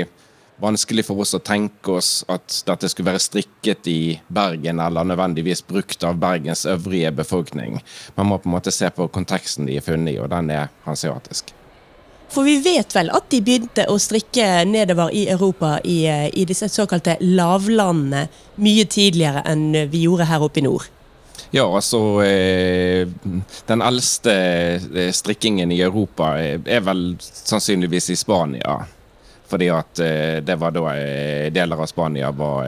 [0.62, 4.00] vanskelig for oss å tenke oss at dette skulle være strikket i
[4.32, 7.80] Bergen, eller nødvendigvis brukt av Bergens øvrige befolkning.
[8.16, 10.72] Man må på en måte se på konteksten de er funnet i, og den er
[10.88, 11.55] hanseatisk.
[12.28, 16.44] For vi vet vel at de begynte å strikke nedover i Europa i, eh, i
[16.48, 18.26] disse såkalte lavlandene
[18.62, 20.90] mye tidligere enn vi gjorde her oppe i nord?
[21.54, 23.06] Ja, altså eh,
[23.68, 28.80] Den eldste eh, strikkingen i Europa er vel sannsynligvis i Spania.
[29.46, 30.00] Fordi at
[30.42, 30.90] det var da
[31.54, 32.66] deler av Spania var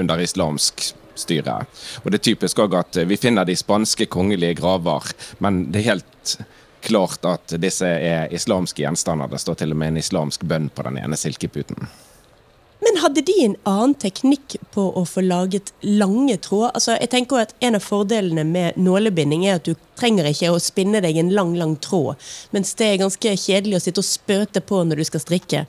[0.00, 0.80] under islamsk
[1.12, 1.58] styre.
[2.00, 5.12] Og det er typisk òg at vi finner de spanske kongelige graver,
[5.44, 6.38] men det er helt
[6.84, 9.30] klart at disse er islamske gjenstander.
[9.32, 11.88] Det står til og med en islamsk bønn på den ene silkeputen.
[12.84, 16.74] Men hadde de en annen teknikk på å få laget lange tråder?
[16.76, 20.60] Altså, jeg tenker at En av fordelene med nålebinding er at du trenger ikke å
[20.60, 22.20] spinne deg en lang lang tråd,
[22.52, 25.64] mens det er ganske kjedelig å sitte og spøte på når du skal strikke.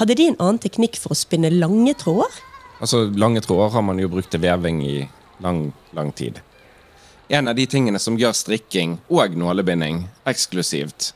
[0.00, 2.40] Hadde de en annen teknikk for å spinne lange tråder?
[2.80, 4.96] Altså, Lange tråder har man jo brukt til veving i
[5.44, 6.40] lang, lang tid
[7.28, 11.12] en av de tingene som gjør strikking og nålebinding eksklusivt,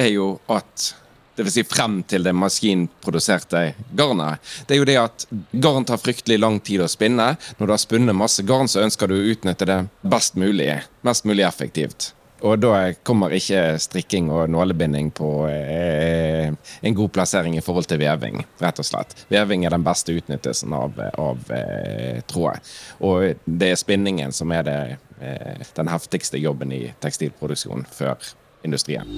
[0.00, 0.94] er jo at
[1.44, 3.62] vil si frem til det maskinproduserte
[3.96, 4.40] garnet.
[4.66, 7.32] Det er jo det at garn tar fryktelig lang tid å spinne.
[7.58, 10.72] Når du har spunnet masse garn, så ønsker du å utnytte det best mulig.
[11.06, 12.12] Mest mulig effektivt.
[12.40, 16.48] Og da kommer ikke strikking og nålebinding på eh,
[16.80, 19.12] en god plassering i forhold til veving, rett og slett.
[19.28, 22.72] Veving er den beste utnyttelsen av, av eh, tråd.
[23.04, 24.78] Og det er spinningen som er det,
[25.20, 28.32] den heftigste jobben i tekstilproduksjon før
[28.64, 29.08] industrien.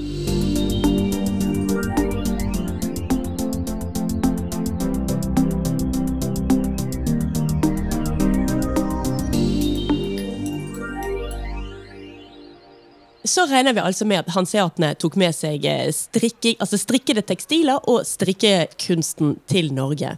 [13.33, 15.65] så regner vi altså med at hanseatene tok med seg
[15.97, 20.17] strikke, altså strikkede tekstiler og strikkekunsten til Norge.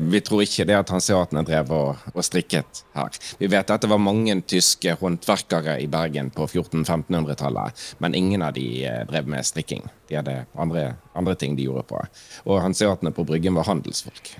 [0.00, 3.16] Vi tror ikke det at hanseatene drev og, og, strikket her.
[3.36, 8.54] Vi vet at det var mange tyske håndverkere i Bergen på 1400-1500-tallet, men ingen av
[8.56, 9.84] de eh, drev med strikking.
[10.08, 12.00] De hadde andre, andre ting de gjorde på.
[12.48, 14.32] Og hanseatene på Bryggen var handelsfolk.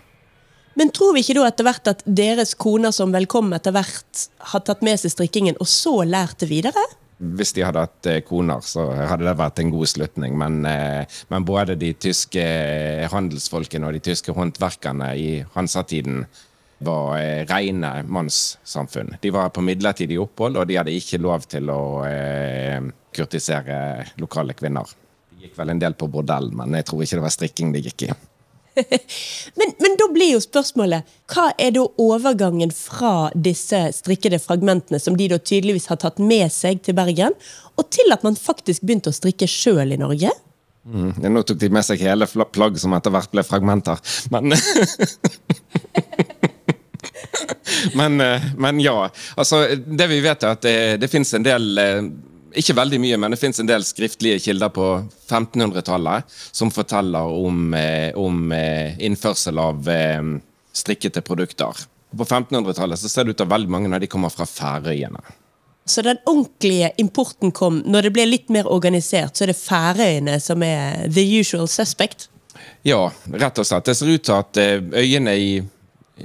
[0.81, 4.65] Men tror vi ikke da etter hvert at deres koner som velkom etter hvert har
[4.65, 6.87] tatt med seg strikkingen, og så lært det videre?
[7.21, 10.37] Hvis de hadde hatt eh, koner, så hadde det vært en god slutning.
[10.41, 12.45] Men, eh, men både de tyske
[13.13, 16.25] handelsfolkene og de tyske håndverkerne i hansatiden
[16.81, 19.17] var eh, rene mannssamfunn.
[19.21, 22.81] De var på midlertidig opphold, og de hadde ikke lov til å eh,
[23.17, 23.77] kurtisere
[24.21, 24.97] lokale kvinner.
[25.31, 27.85] De gikk vel en del på bordell, men jeg tror ikke det var strikking de
[27.85, 28.13] gikk i.
[29.59, 35.17] men, men, da blir jo spørsmålet hva er da overgangen fra disse strikkede fragmentene, som
[35.19, 37.37] de da tydeligvis har tatt med seg til Bergen,
[37.79, 40.33] og til at man faktisk begynte å strikke sjøl i Norge?
[40.91, 44.01] Mm, nå tok de med seg hele plagg som etter hvert ble fragmenter,
[44.33, 44.55] men
[47.95, 49.11] men, eh, men, ja.
[49.37, 52.03] Altså, det vi vet, er at det, det fins en del eh,
[52.59, 54.87] ikke veldig mye, men det fins en del skriftlige kilder på
[55.29, 60.23] 1500-tallet som forteller om, eh, om eh, innførsel av eh,
[60.73, 61.85] strikkete produkter.
[62.17, 65.23] På 1500-tallet så ser det ut til at veldig mange av de kommer fra Færøyene.
[65.87, 70.39] Så den ordentlige importen kom når det ble litt mer organisert, så er det Færøyene
[70.43, 72.29] som er the usual suspect?
[72.87, 73.87] Ja, rett og slett.
[73.87, 74.59] Det ser ut til at
[75.01, 75.53] øyene i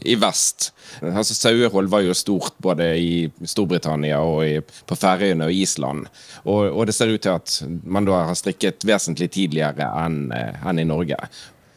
[0.04, 0.72] i vest.
[1.02, 6.06] Altså Sauehold var jo stort både i Storbritannia og i, på Færøyene og Island.
[6.44, 10.64] Og, og, det ser ut til at man da har strikket vesentlig tidligere enn eh,
[10.66, 11.20] en i Norge.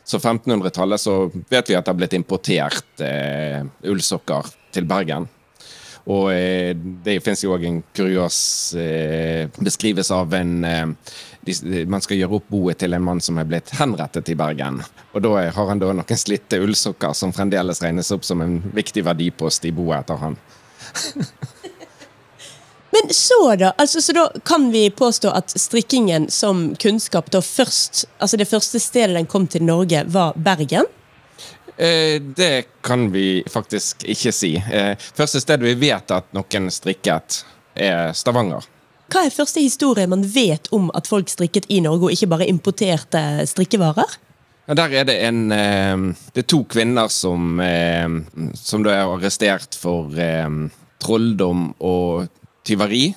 [0.09, 1.17] Så 1500-tallet så
[1.51, 5.29] vet vi at det har blitt importert eh, ullsokker til Bergen.
[6.09, 6.73] Og eh,
[7.05, 8.39] det fins jo òg en kurios
[8.81, 11.17] eh, beskrivelse av en eh,
[11.49, 14.83] de, Man skal gjøre opp boet til en mann som er blitt henrettet i Bergen.
[15.13, 19.05] Og da har han da noen slitte ullsokker som fremdeles regnes opp som en viktig
[19.07, 20.39] verdipost i boet etter han.
[22.91, 23.73] Men så, da?
[23.77, 28.81] Altså, så da kan vi påstå at strikkingen som kunnskap da først Altså det første
[28.81, 30.89] stedet den kom til Norge, var Bergen?
[31.77, 34.57] Eh, det kan vi faktisk ikke si.
[34.57, 37.45] Eh, første sted vi vet at noen strikket,
[37.79, 38.65] er Stavanger.
[39.09, 42.49] Hva er første historie man vet om at folk strikket i Norge, og ikke bare
[42.51, 44.05] importerte strikkevarer?
[44.69, 45.97] Ja, der er det en eh,
[46.35, 48.09] Det er to kvinner som, eh,
[48.55, 50.49] som da er arrestert for eh,
[51.01, 52.29] trolldom og
[52.69, 53.17] tyveri.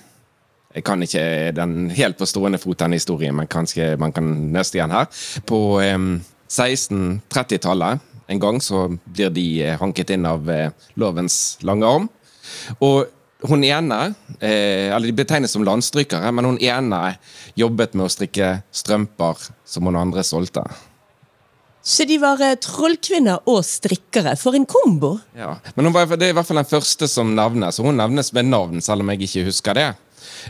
[0.71, 4.77] Jeg kan ikke den helt på stående fot, den historien, men kanskje man kan nøste
[4.79, 5.05] igjen her.
[5.43, 7.99] På 1630-tallet
[8.31, 10.47] en gang så blir de hanket inn av
[10.95, 12.07] lovens lange arm.
[12.79, 13.11] Og
[13.47, 17.01] hun ene, eh, eller de betegnes som landstrykere, men hun ene
[17.57, 20.65] jobbet med å strikke strømper som hun andre solgte.
[21.81, 24.35] Så de var eh, trollkvinner og strikkere.
[24.37, 25.15] For en kombo!
[25.37, 28.29] Ja, men var, Det er i hvert fall den første som nevnes, og hun nevnes
[28.35, 29.87] ved navn, selv om jeg ikke husker det.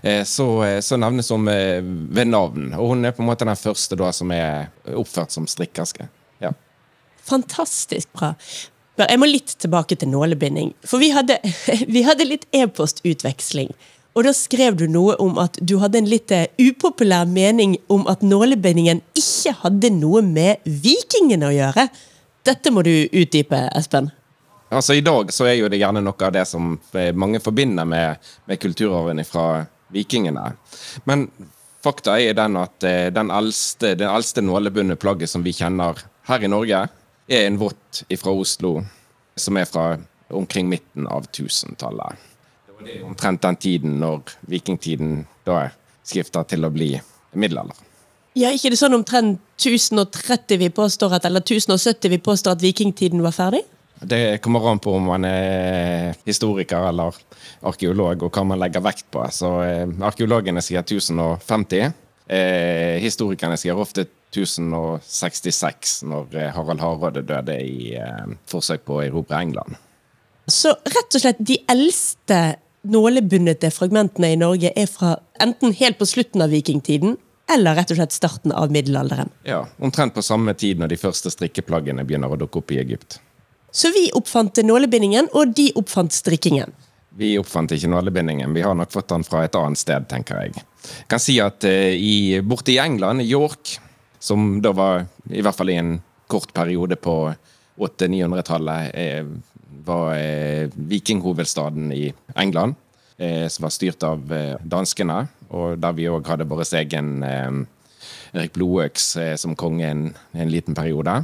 [0.04, 3.60] Eh, så, eh, så nevnes hun ved navn, og hun er på en måte den
[3.60, 6.10] første da som er oppført som strikkerske.
[6.44, 6.52] Ja.
[7.24, 8.34] Fantastisk bra.
[9.10, 10.74] Jeg må litt tilbake til nålebinding.
[10.88, 11.40] For vi hadde,
[11.96, 13.72] vi hadde litt e-postutveksling.
[14.12, 18.04] Og da skrev du noe om at du hadde en litt eh, upopulær mening om
[18.12, 21.88] at nålebindingen ikke hadde noe med vikingene å gjøre.
[22.44, 24.12] Dette må du utdype, Espen.
[24.72, 27.88] Altså I dag så er jo det gjerne noe av det som eh, mange forbinder
[27.88, 30.46] med, med kulturarven fra vikingene.
[31.08, 31.28] Men
[31.84, 36.44] fakta er den at eh, den eldste, det eldste nålebundne plagget som vi kjenner her
[36.44, 36.86] i Norge,
[37.32, 38.82] er en vått fra Oslo
[39.40, 39.86] som er fra
[40.32, 42.28] omkring midten av 1000-tallet.
[42.68, 45.70] Det var omtrent den tiden når vikingtiden da
[46.08, 46.94] skifta til å bli
[47.38, 47.78] middelalder.
[48.38, 53.24] Ja, ikke det sånn omtrent 1030 vi påstår at, eller 1070 vi påstår at vikingtiden
[53.24, 53.66] var ferdig?
[54.02, 57.18] Det kommer an på om man er historiker eller
[57.68, 59.26] arkeolog, og hva man legger vekt på.
[59.30, 61.92] Så eh, Arkeologene sier 1050.
[62.32, 69.06] Eh, historikerne sier ofte 1066, når eh, Harald Hardråde døde i eh, forsøk på å
[69.06, 69.80] erobre England.
[70.52, 72.40] Så rett og slett de eldste
[72.82, 77.18] nålebundete fragmentene i Norge er fra enten helt på slutten av vikingtiden
[77.52, 79.30] eller rett og slett starten av middelalderen?
[79.48, 83.20] Ja, omtrent på samme tid når de første strikkeplaggene begynner å dukke opp i Egypt.
[83.72, 86.74] Så vi oppfant nålebindingen, og de oppfant strikkingen?
[87.20, 88.54] Vi oppfant ikke nålebindingen.
[88.56, 90.64] Vi har nok fått den fra et annet sted, tenker jeg.
[90.84, 93.78] jeg kan si at uh, i, Borte i England, i York,
[94.22, 95.96] som da var, i hvert fall i en
[96.30, 97.34] kort periode på
[97.82, 99.26] 800-900-tallet, eh,
[99.86, 102.76] var eh, vikinghovedstaden i England.
[103.18, 109.12] Eh, som var styrt av danskene, og der vi òg hadde vår egen Erik Blodøks
[109.38, 111.20] som konge en, en liten periode.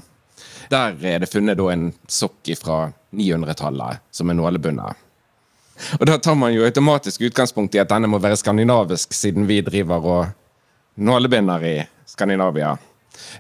[0.70, 5.06] Der er det funnet en sokk fra 900-tallet som er nålebundet.
[6.00, 9.62] Og da tar man jo automatisk utgangspunkt i at denne må være skandinavisk, siden vi
[9.62, 10.26] driver og
[10.98, 12.76] nålebinder i Skandinavia.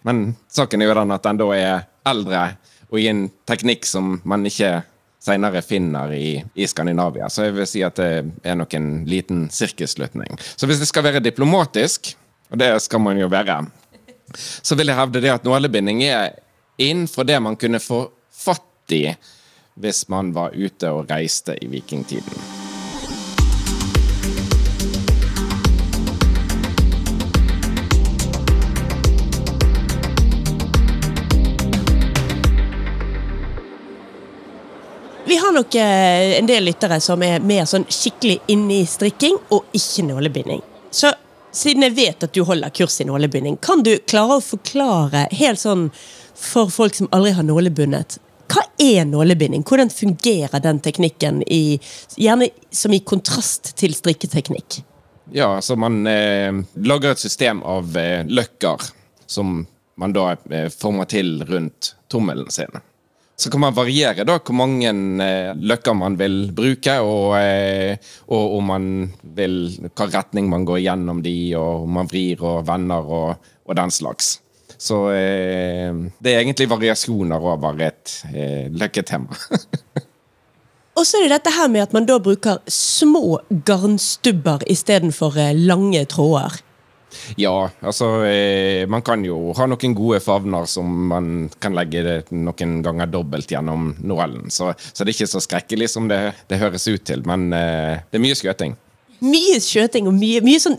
[0.03, 2.43] Men saken er jo den at den da er eldre
[2.88, 4.82] og i en teknikk som man ikke
[5.27, 7.30] senere finner i, i, Skandinavia.
[7.30, 8.12] Så jeg vil si at det
[8.47, 10.38] er nok en liten sirkelslutning.
[10.56, 12.13] Så hvis det skal være diplomatisk,
[12.51, 13.60] og det skal man jo være,
[14.38, 16.38] så vil jeg hevde det at nålebinding er
[16.77, 19.10] innenfor det man kunne få fatt i
[19.77, 22.57] hvis man var ute og reiste i vikingtiden.
[35.27, 39.35] Vi har nok eh, en del lyttere som er mer sånn skikkelig inne i strikking
[39.51, 40.61] og ikke nålebinding.
[40.91, 41.11] Så
[41.51, 45.59] siden jeg vet at du holder kurs i nålebinding, kan du klare å forklare helt
[45.59, 45.89] sånn
[46.37, 49.67] for folk som aldri har nålebundet, hva er nålebinding?
[49.67, 51.79] Hvordan fungerer den teknikken, i,
[52.15, 54.79] gjerne som i kontrast til strikketeknikk?
[55.35, 56.53] Ja, altså man eh,
[56.87, 58.93] lager et system av eh, løkker
[59.27, 59.65] som
[59.99, 62.79] man da eh, former til rundt tommelen sin.
[63.38, 68.58] Så kan man variere da hvor mange eh, løkker man vil bruke, og, eh, og,
[68.58, 68.88] om man
[69.38, 69.60] vil,
[69.93, 73.93] hva retning man går gjennom de, og om man vrir og vender og, og den
[73.93, 74.39] slags.
[74.78, 79.38] Så eh, det er egentlig variasjoner over et eh, løkketema.
[80.97, 83.38] Og så er det dette her med at man da bruker små
[83.69, 86.56] garnstubber istedenfor eh, lange tråder.
[87.39, 92.82] Ja, altså eh, Man kan jo ha noen gode favner som man kan legge noen
[92.86, 94.52] ganger dobbelt gjennom Noellen.
[94.54, 96.20] Så, så, det er ikke så skrekkelig som det,
[96.52, 98.76] det høres ut til, men eh, det er mye skjøting.
[99.26, 100.76] Mye skjøting og mye, mye sånn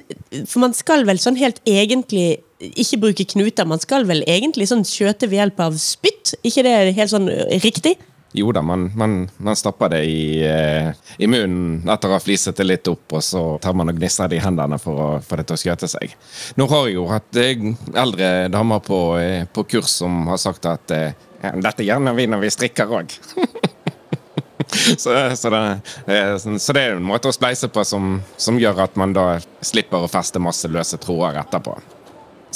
[0.47, 3.67] For man skal vel sånn helt egentlig ikke bruke knuter.
[3.71, 6.37] Man skal vel egentlig sånn skjøte ved hjelp av spytt?
[6.47, 7.29] Ikke det helt sånn
[7.63, 7.97] riktig?
[8.33, 12.59] Jo da, man, man, man stapper det i, eh, i, munnen etter å ha fliset
[12.61, 15.39] det litt opp, og så tar man og gnisser det i hendene for å få
[15.41, 16.13] det til å skjøte seg.
[16.61, 17.65] Nå har jeg jo hatt eh,
[17.97, 22.45] eldre damer på, eh, på, kurs som har sagt at ja, dette gjerne vi når
[22.45, 23.17] vi strikker òg.
[25.03, 29.17] så, så, så, det, er en måte å spleise på som, som gjør at man
[29.17, 31.79] da slipper å feste masse løse tråder etterpå.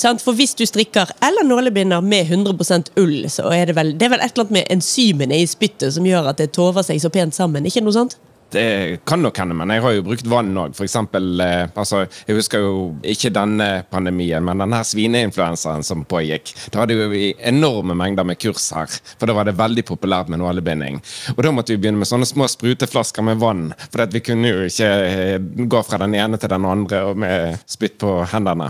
[0.03, 4.17] For hvis du strikker eller nålebinder med 100% ull, så er det vel det er
[4.17, 7.13] vel et eller annet med enzymene i spyttet som gjør at det tover seg så
[7.13, 7.67] pent sammen?
[7.67, 8.19] ikke noe sånt?
[8.53, 10.77] Det kan nok hende, men jeg har jo brukt vann òg.
[10.77, 16.53] Eh, altså, jeg husker jo ikke denne pandemien, men denne svineinfluensaen som pågikk.
[16.69, 20.43] Da hadde vi enorme mengder med kurs her, for da var det veldig populært med
[20.45, 21.01] nålebinding.
[21.37, 24.69] Og da måtte vi begynne med sånne små spruteflasker med vann, for vi kunne jo
[24.69, 28.69] ikke eh, gå fra den ene til den andre med spytt på hendene.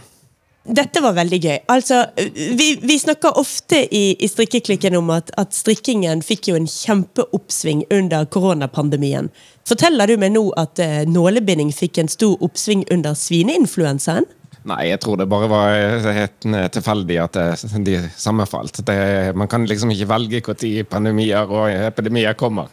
[0.62, 1.56] Dette var veldig gøy.
[1.74, 6.68] Altså, vi, vi snakker ofte i, i strikkeklikken om at, at, strikkingen fikk jo en
[6.70, 9.30] kjempeoppsving under koronapandemien.
[9.66, 14.28] Forteller du meg nå at uh, nålebinding fikk en stor oppsving under svineinfluensaen?
[14.70, 15.72] Nei, jeg tror det bare var
[16.14, 17.34] helt eh, tilfeldig at
[17.82, 18.78] de sammenfalt.
[18.86, 18.94] Det,
[19.34, 22.70] man kan liksom ikke velge når pandemier og epidemier kommer.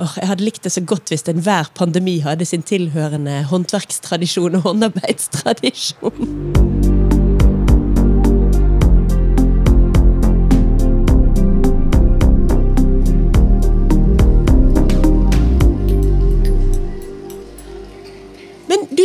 [0.00, 4.64] Oh, jeg hadde likt det så godt hvis enhver pandemi hadde sin tilhørende håndverkstradisjon og
[4.70, 6.97] håndarbeidstradisjon.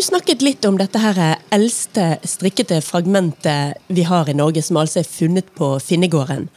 [0.03, 1.19] Snakket litt om dette her
[1.53, 6.49] eldste strikkete fragmentet vi har i Norge, som altså er funnet på Finnegården.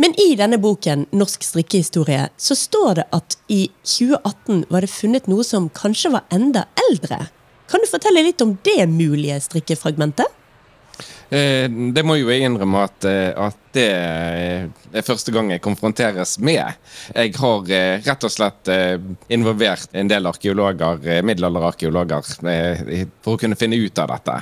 [0.00, 5.28] Men i denne boken, 'Norsk strikkehistorie', så står det at i 2018 var det funnet
[5.28, 7.28] noe som kanskje var enda eldre.
[7.68, 10.26] Kan du fortelle litt om det mulige strikkefragmentet?
[11.30, 16.40] Eh, det må jo jeg innrømme at, eh, at, det er første gang jeg konfronteres
[16.42, 16.74] med.
[17.14, 18.70] Jeg har eh, rett og slett
[19.30, 22.32] involvert en del arkeologer, middelalderarkeologer
[23.22, 24.40] for å kunne finne ut av dette.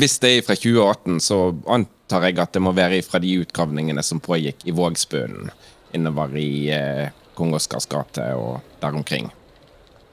[0.00, 4.00] Hvis det er fra 2018, så antar jeg at det må være fra de utgravningene
[4.00, 5.52] som pågikk i Vågsbunnen
[5.94, 6.72] innover i
[7.36, 9.28] Kong Oskars gate og der omkring.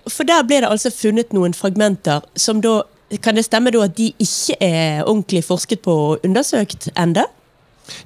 [0.10, 2.82] For der ble det altså funnet noen fragmenter som da
[3.20, 7.26] kan det stemme da at de ikke er ordentlig forsket på og undersøkt enda?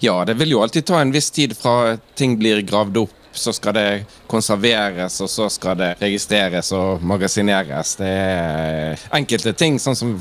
[0.02, 3.54] Ja, det vil jo alltid ta en viss tid fra ting blir gravd opp så
[3.54, 3.90] skal det
[4.32, 7.96] konserveres, og så skal det registreres og magasineres.
[8.00, 10.16] Det er enkelte ting, sånn som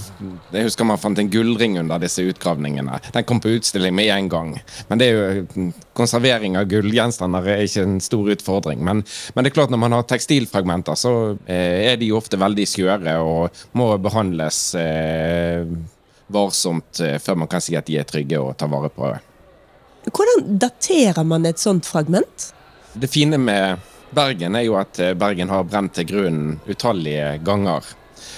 [0.53, 3.01] Jeg husker man fant en gullring under disse utgravningene.
[3.15, 4.53] Den kom på utstilling med en gang.
[4.89, 8.83] Men det er jo konservering av gullgjenstander er ikke en stor utfordring.
[8.85, 9.03] Men,
[9.35, 11.15] men, det er klart når man har tekstilfragmenter, så
[11.47, 15.65] eh, er de ofte veldig skjøre og må behandles eh,
[16.35, 19.15] varsomt eh, før man kan si at de er trygge og tar vare på.
[20.05, 22.51] Hvordan daterer man et sånt fragment?
[22.95, 23.79] Det fine med
[24.15, 27.89] Bergen er jo at eh, Bergen har brent til grunnen utallige ganger.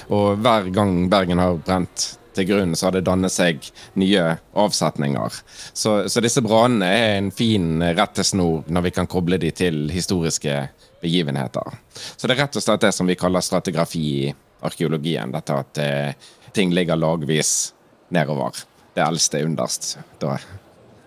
[0.09, 3.69] Og hver gang Bergen har brent til grunnen, så har det dannet seg
[4.01, 4.25] nye
[4.57, 5.39] avsetninger.
[5.73, 10.57] Så, så disse brannene er en fin rettesnor når vi kan koble de til historiske
[11.05, 11.77] begivenheter.
[12.17, 14.35] Så det er rett og slett det som vi kaller stratigrafi i
[14.65, 15.37] arkeologien.
[15.37, 17.75] Dette at eh, ting ligger lagvis
[18.09, 18.57] nedover.
[18.97, 19.99] Det eldste underst.
[20.21, 20.39] Da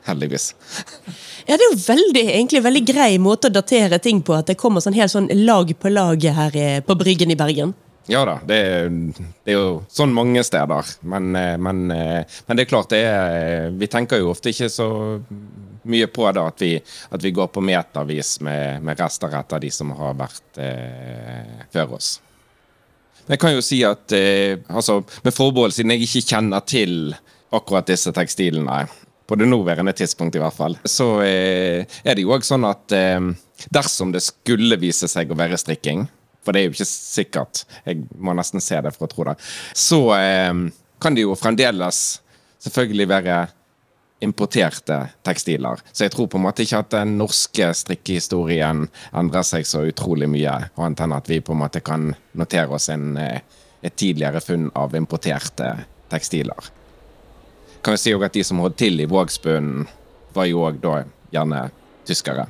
[0.09, 0.53] heldigvis.
[1.47, 4.59] Ja, det er jo veldig, egentlig veldig grei måte å datere ting på, at det
[4.59, 7.73] kommer sånn helt sånn lag på lag her eh, på Bryggen i Bergen.
[8.09, 8.59] Ja da, det
[9.45, 10.87] det er, jo sånn mange steder.
[11.01, 14.69] Men, eh, men, eh, men, det er klart, det er Vi tenker jo ofte ikke
[14.69, 14.89] så
[15.89, 16.71] mye på det at vi,
[17.09, 21.95] at vi går på metervis med, med, rester etter de som har vært eh, før
[21.99, 22.17] oss.
[23.29, 27.13] Jeg kan jo si at eh, altså, med forbehold, siden jeg ikke kjenner til
[27.53, 28.83] akkurat disse tekstilene,
[29.29, 32.95] på det nåværende tidspunkt i hvert fall, så eh, er det jo òg sånn at
[32.97, 33.19] eh,
[33.69, 36.07] dersom det skulle vise seg å være strikking
[36.43, 37.63] for det er jo ikke sikkert.
[37.85, 39.35] Jeg må nesten se det for å tro det.
[39.77, 40.53] Så eh,
[40.97, 41.99] kan det jo fremdeles
[42.63, 43.37] selvfølgelig være
[44.25, 45.79] importerte tekstiler.
[45.91, 50.27] Så jeg tror på en måte ikke at den norske strikkehistorien endrer seg så utrolig
[50.31, 52.09] mye, annet enn at vi på en måte kan
[52.39, 55.71] notere oss en, et tidligere funn av importerte
[56.11, 56.73] tekstiler.
[57.81, 59.87] Kan vi si at De som holdt til i Vågsbunnen,
[60.35, 61.03] var jo òg da
[61.33, 61.69] gjerne
[62.07, 62.47] tyskere.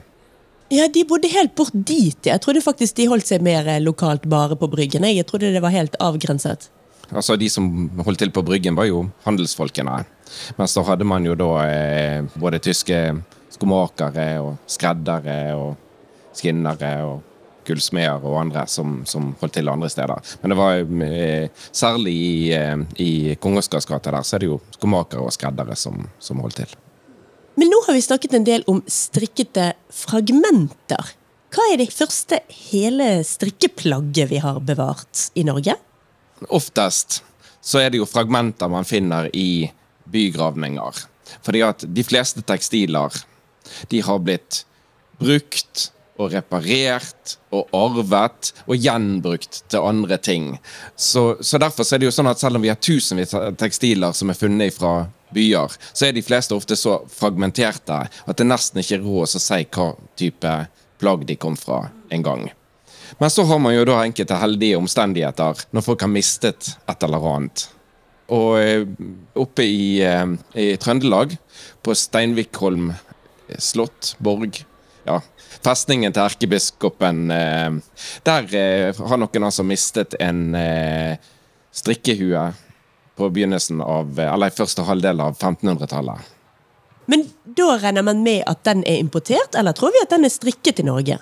[0.69, 2.17] Ja, De bodde helt bort dit.
[2.25, 5.07] Jeg trodde faktisk de holdt seg mer eh, lokalt bare på Bryggen.
[5.09, 6.69] Jeg trodde det var helt avgrenset.
[7.09, 10.03] Altså, De som holdt til på Bryggen, var jo handelsfolkene.
[10.57, 12.99] Men så hadde man jo da eh, både tyske
[13.49, 17.23] skomakere og skreddere og skinnere og
[17.69, 20.33] gullsmeder og andre som, som, holdt til andre steder.
[20.41, 23.11] Men det var eh, særlig i, eh, i
[23.41, 26.75] Kong gate der, så er det jo skomakere og skreddere som, som holdt til.
[27.59, 31.15] Men nå har vi snakket en del om strikkete fragmenter.
[31.49, 32.39] Hva er det første
[32.69, 35.73] hele strikkeplagget vi har bevart i Norge?
[36.55, 37.23] Oftest
[37.59, 39.67] så er det jo fragmenter man finner i
[40.09, 41.03] bygravninger.
[41.45, 43.17] Fordi at de fleste tekstiler
[43.91, 44.63] de har blitt
[45.19, 45.89] brukt
[46.19, 50.51] og reparert og arvet og gjenbrukt til andre ting.
[50.95, 54.15] Så, så derfor er det jo sånn at selv om vi har tusenvis av tekstiler
[54.15, 54.93] som er funnet fra
[55.33, 59.43] byer, så er de fleste ofte så fragmenterte at det nesten ikke er råd å
[59.47, 59.89] si hva
[60.19, 60.55] type
[60.99, 62.47] plagg de kom fra en gang.
[63.17, 67.25] Men så har man jo da enkelte heldige omstendigheter når folk har mistet et eller
[67.31, 67.65] annet.
[68.29, 68.83] Og eh,
[69.41, 71.33] oppe i, eh, i Trøndelag,
[71.81, 72.91] på Steinvikholm
[73.57, 74.61] slott, borg
[75.09, 75.19] ja,
[75.65, 77.79] Festningen til erkebiskopen eh,
[78.23, 78.49] Der
[78.95, 80.53] har noen altså mistet en
[81.75, 82.43] strikkehue
[83.19, 86.29] på begynnelsen av, eller første halvdel av 1500-tallet.
[87.09, 90.33] Men da regner man med at den er importert, eller tror vi at den er
[90.33, 91.17] strikket i Norge?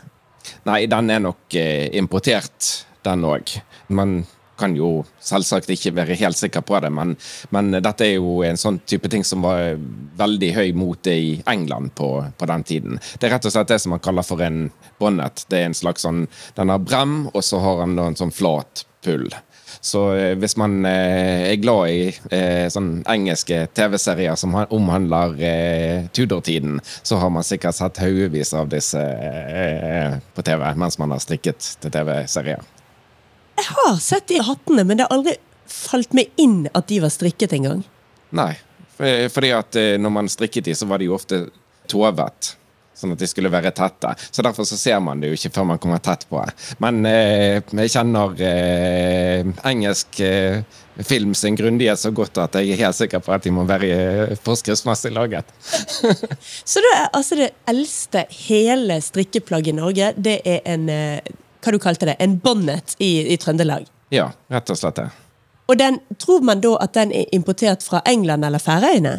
[0.67, 3.53] Nei, den er nok eh, importert, den òg.
[3.87, 4.19] Man
[4.57, 7.15] kan jo selvsagt ikke være helt sikker på det, men,
[7.55, 9.77] men, dette er jo en sånn type ting som var
[10.17, 13.01] veldig høy mote i England på, på, den tiden.
[13.19, 14.67] Det er rett og slett det som man kaller for en
[15.01, 15.45] bonnet.
[15.51, 16.25] Det er en slags sånn
[16.57, 19.29] Den har brem, og så har den en sånn flat pull.
[19.81, 25.37] Så eh, hvis man eh, er glad i eh, sånn engelske TV-serier som omhandler
[26.15, 29.03] Tudor-tiden, så har man sikkert sett haugevis av disse
[30.33, 32.65] på TV mens man har strikket til TV-serier.
[33.57, 35.37] Jeg har sett de hattene, men det har aldri
[35.67, 37.81] falt meg inn at de var strikket engang.
[38.37, 38.53] Nei,
[38.97, 41.41] fordi at når man strikket de, så var de jo ofte
[41.91, 42.55] tovet
[42.97, 44.13] sånn at de skulle være tette.
[44.31, 46.41] Så Derfor så ser man det jo ikke før man kommer tett på.
[46.83, 50.63] Men eh, jeg kjenner eh, engelsk eh,
[51.05, 53.89] film sin grundighet så godt at jeg er helt sikker på at de må være
[53.93, 55.51] eh, forskriftsmessig laget.
[56.71, 61.35] så da er altså det eldste hele strikkeplagget i Norge, det er en eh,
[61.67, 63.87] hva du kalte det, en bonnet i, i Trøndelag?
[64.13, 65.09] Ja, rett og slett det.
[65.67, 69.17] Og den, tror man da at den er importert fra England eller Færøyene?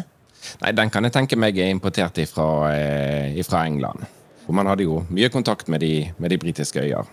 [0.63, 4.07] Nei, Den kan jeg tenke meg er importert fra eh, England.
[4.47, 7.05] Og man hadde jo mye kontakt med de, med de britiske øyer.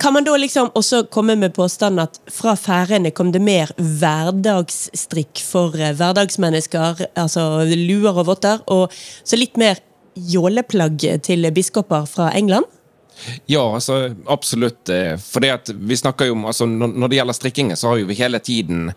[0.00, 5.42] Kan man da liksom også komme med påstanden at fra Færøyene kom det mer hverdagsstrikk
[5.44, 8.92] for eh, hverdagsmennesker, altså luer og votter, og
[9.24, 9.82] så litt mer
[10.16, 12.64] jåleplagg til biskoper fra England?
[13.46, 14.88] Ja, altså, absolutt.
[14.92, 18.04] Eh, for det at vi snakker jo om, altså, Når det gjelder strikkingen, så har
[18.04, 18.90] vi hele tiden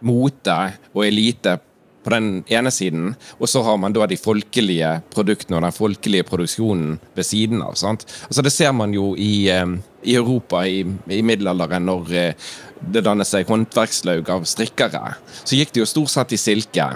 [0.00, 0.58] mote
[0.92, 1.58] og elite
[2.02, 6.26] på den ene siden, og så har man da de folkelige produktene og den folkelige
[6.26, 7.76] produksjonen ved siden av.
[7.78, 8.06] sant?
[8.26, 9.66] Altså Det ser man jo i, eh,
[10.02, 12.34] i Europa i, i, middelalderen, når eh,
[12.82, 15.14] det dannet seg håndverkslaug av strikkere.
[15.44, 16.90] Så gikk det jo stort sett i silke.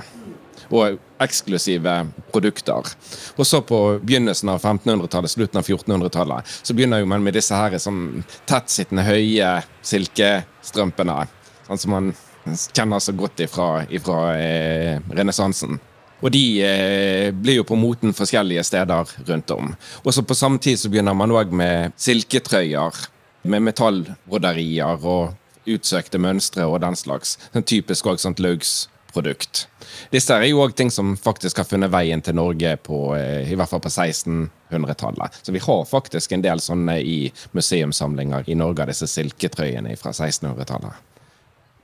[0.71, 1.95] Og eksklusive
[2.33, 2.93] produkter.
[3.37, 7.57] Og så på begynnelsen av 1500-tallet, slutten av 1400-tallet, så begynner jo man med disse
[7.57, 9.57] her sånn tettsittende, høye
[9.87, 11.25] silkestrømpene.
[11.67, 12.15] Sånn som man
[12.47, 15.79] kjenner så godt ifra, ifra eh, renessansen.
[16.25, 19.75] Og de eh, blir jo på moten forskjellige steder rundt om.
[20.05, 23.05] Og så på samme tid så begynner man òg med silketrøyer
[23.47, 27.37] med metallbroderier og utsøkte mønstre og den slags.
[27.53, 29.67] Sånn typisk òg sånt laugsprodukt.
[30.11, 33.57] Disse er jo òg ting som faktisk har funnet veien til Norge på, eh, i
[33.59, 35.41] hvert fall på 1600-tallet.
[35.43, 37.19] Så vi har faktisk en del sånne i
[37.57, 41.05] museumssamlinger i Norge disse silketrøyene fra 1600-tallet.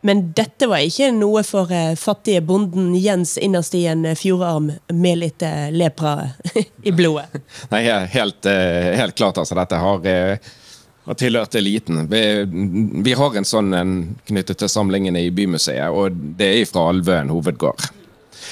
[0.04, 4.72] Men dette var ikke noe for eh, fattige bonden Jens innerst i en eh, fjordarm
[4.90, 6.16] med litt lepra
[6.82, 7.42] i blodet.
[7.74, 7.84] Nei,
[8.16, 9.54] helt, helt klart, altså.
[9.58, 10.10] Dette har,
[11.06, 12.06] har tilhørt eliten.
[12.10, 12.22] Vi,
[13.06, 13.96] vi har en sånn en
[14.26, 17.90] knyttet til samlingene i Bymuseet, og det er fra Alvøen hovedgård.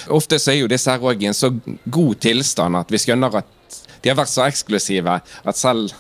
[0.09, 1.53] Ofte så er jo disse her også i en så
[1.91, 5.93] god tilstand at vi skjønner at de har vært så eksklusive at selv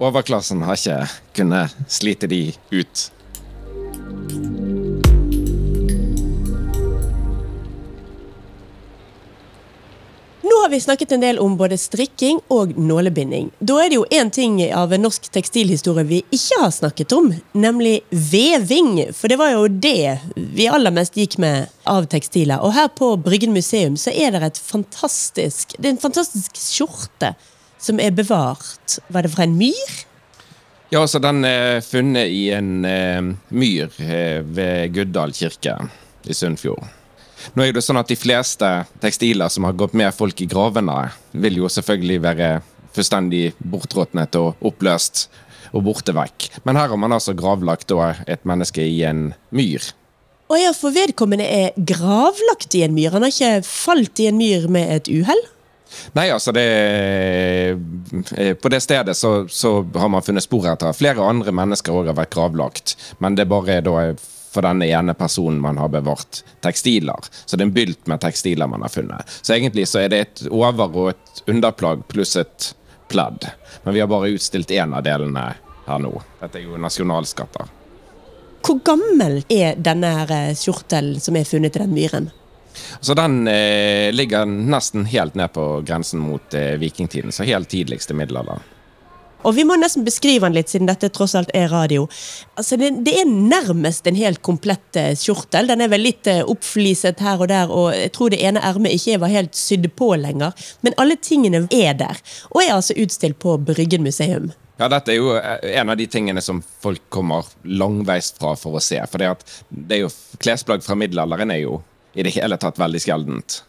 [0.00, 1.02] overklassen har ikke
[1.36, 3.10] kunnet slite de ut.
[10.46, 13.48] Nå har vi snakket en del om både strikking og nålebinding.
[13.58, 17.96] Da er det jo én ting av norsk tekstilhistorie vi ikke har snakket om, nemlig
[18.10, 19.08] veving.
[19.10, 20.20] For det var jo det
[20.54, 22.62] vi aller mest gikk med av tekstiler.
[22.62, 27.32] Og her på Bryggen museum så er det et fantastisk Det er en fantastisk skjorte
[27.82, 29.00] som er bevart.
[29.10, 29.96] Var det fra en myr?
[30.94, 35.74] Ja, altså Den er funnet i en eh, myr eh, ved Guddal kirke
[36.22, 36.86] i Sunnfjord.
[37.54, 38.70] Nå er det sånn at De fleste
[39.02, 42.50] tekstiler som har gått med folk i gravene, vil jo selvfølgelig være
[42.96, 45.26] fullstendig bortråtnet og oppløst
[45.76, 46.48] og borte vekk.
[46.64, 49.84] Men her har man altså gravlagt et menneske i en myr.
[50.46, 53.10] Å ja, for vedkommende er gravlagt i en myr.
[53.12, 55.42] Han har ikke falt i en myr med et uhell?
[56.16, 56.66] Nei, altså det
[58.62, 62.18] På det stedet så, så har man funnet spor etter flere andre mennesker òg har
[62.18, 62.96] vært gravlagt.
[63.22, 63.96] Men det er bare da
[64.56, 67.28] for denne ene personen man har bevart tekstiler.
[67.44, 69.38] Så det er en bylt med tekstiler man har funnet.
[69.42, 72.72] Så egentlig så er det et over- og et underplagg pluss et
[73.12, 73.48] pledd.
[73.84, 75.48] Men vi har bare utstilt én av delene
[75.86, 76.14] her nå.
[76.40, 77.74] Dette er jo nasjonalskatter.
[78.66, 82.30] Hvor gammel er denne her eh, kjortelen som er funnet i den myren?
[83.00, 88.16] Så den eh, ligger nesten helt ned på grensen mot eh, vikingtiden, så helt tidligste
[88.18, 88.64] middelalder.
[89.44, 92.06] Og vi må nesten beskrive den litt, siden dette tross alt er radio.
[92.56, 95.68] Altså, det, det er nærmest en helt komplett eh, kjortel.
[95.70, 98.96] Den er vel litt eh, oppfliset her og der, og jeg tror det ene ermet
[98.96, 100.56] ikke var helt sydd på lenger.
[100.86, 102.22] Men alle tingene er der,
[102.52, 104.52] og er altså utstilt på Bryggen museum.
[104.76, 108.76] Ja, dette er jo eh, en av de tingene som folk kommer langveis fra for
[108.76, 108.98] å se.
[109.08, 109.30] For det,
[109.96, 110.10] er jo,
[110.42, 111.80] klesplagg fra middelalderen er jo
[112.16, 113.62] i det hele tatt veldig sjeldent.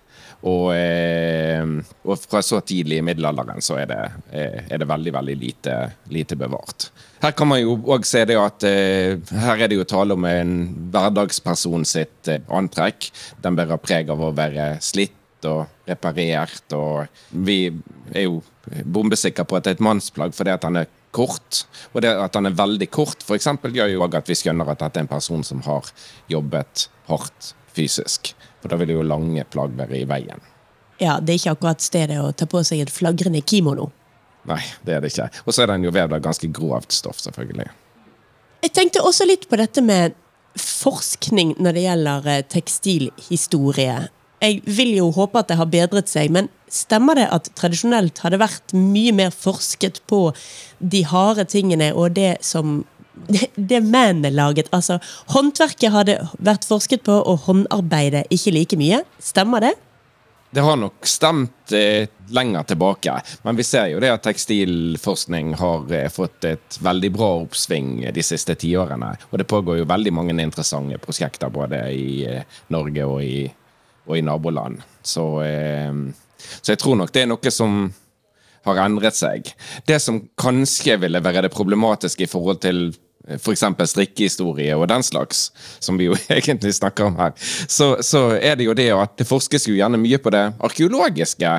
[0.45, 1.63] Og, eh,
[2.05, 5.77] og, fra så tidlig i middelalderen så er det, eh, er det veldig, veldig lite,
[6.13, 6.91] lite, bevart.
[7.23, 10.27] Her kan man jo òg se det at eh, her er det jo tale om
[10.29, 10.53] en
[10.93, 13.09] hverdagsperson sitt antrekk.
[13.41, 15.15] Den bærer preg av å være slitt
[15.47, 17.07] og reparert, og
[17.45, 17.67] vi
[18.13, 18.39] er jo
[18.83, 21.63] bombesikre på at det er et mannsplagg fordi at han er kort.
[21.93, 24.83] Og det at han er veldig kort, eksempel, gjør jo òg at vi skjønner at
[24.83, 25.89] dette er en person som har
[26.29, 28.33] jobbet hardt fysisk.
[28.61, 30.43] For da vil jo lange plagg være i veien.
[30.97, 33.91] Ja, det er ikke akkurat stedet å ta på seg et flagrende kimono.
[34.49, 35.27] Nei, det er det ikke.
[35.45, 37.67] Og så er den jo vevd av ganske grovt stoff, selvfølgelig.
[38.63, 40.15] Jeg tenkte også litt på dette med
[40.57, 43.97] forskning når det gjelder eh, tekstilhistorie.
[44.41, 48.33] Jeg vil jo håpe at det har bedret seg, men stemmer det at tradisjonelt har
[48.33, 50.31] det vært mye mer forsket på
[50.79, 52.81] de harde tingene og det som
[53.55, 54.69] det, mennene laget.
[54.75, 54.99] Altså,
[55.33, 59.03] håndverket hadde vært forsket på, og håndarbeidet ikke like mye.
[59.23, 59.73] Stemmer det?
[60.49, 65.91] Det har nok stemt eh, lenger tilbake, men vi ser jo det at tekstilforskning har
[65.91, 69.11] eh, fått et veldig bra oppsving de siste tiårene.
[69.27, 73.43] Og det pågår jo veldig mange interessante prosjekter både i eh, Norge og i,
[74.07, 74.79] og i naboland.
[75.03, 75.91] Så, eh,
[76.61, 77.81] så jeg tror nok det er noe som
[78.67, 79.51] har endret seg.
[79.87, 82.87] Det som kanskje ville være det problematiske i forhold til
[83.35, 83.63] f.eks.
[83.91, 85.49] strikkehistorie og den slags,
[85.83, 87.33] som vi jo egentlig snakker om her,
[87.67, 91.55] så, så, er det jo det at det forskes jo gjerne mye på det arkeologiske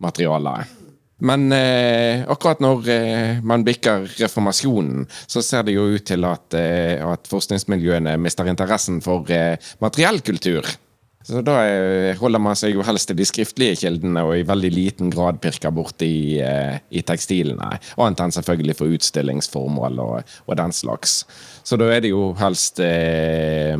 [0.00, 0.76] materialet.
[1.20, 6.46] Men eh, akkurat når eh, man bikker reformasjonen, så ser det jo ut til at,
[6.56, 10.64] eh, at forskningsmiljøene mister interessen for eh, materiell kultur.
[11.22, 14.70] Så da eh, holder man seg jo helst til de skriftlige kildene og i veldig
[14.72, 17.74] liten grad pirker borti eh, i tekstilene.
[18.00, 21.20] Annet enn selvfølgelig for utstillingsformål og, og, den slags.
[21.62, 23.76] Så da er det jo helst eh,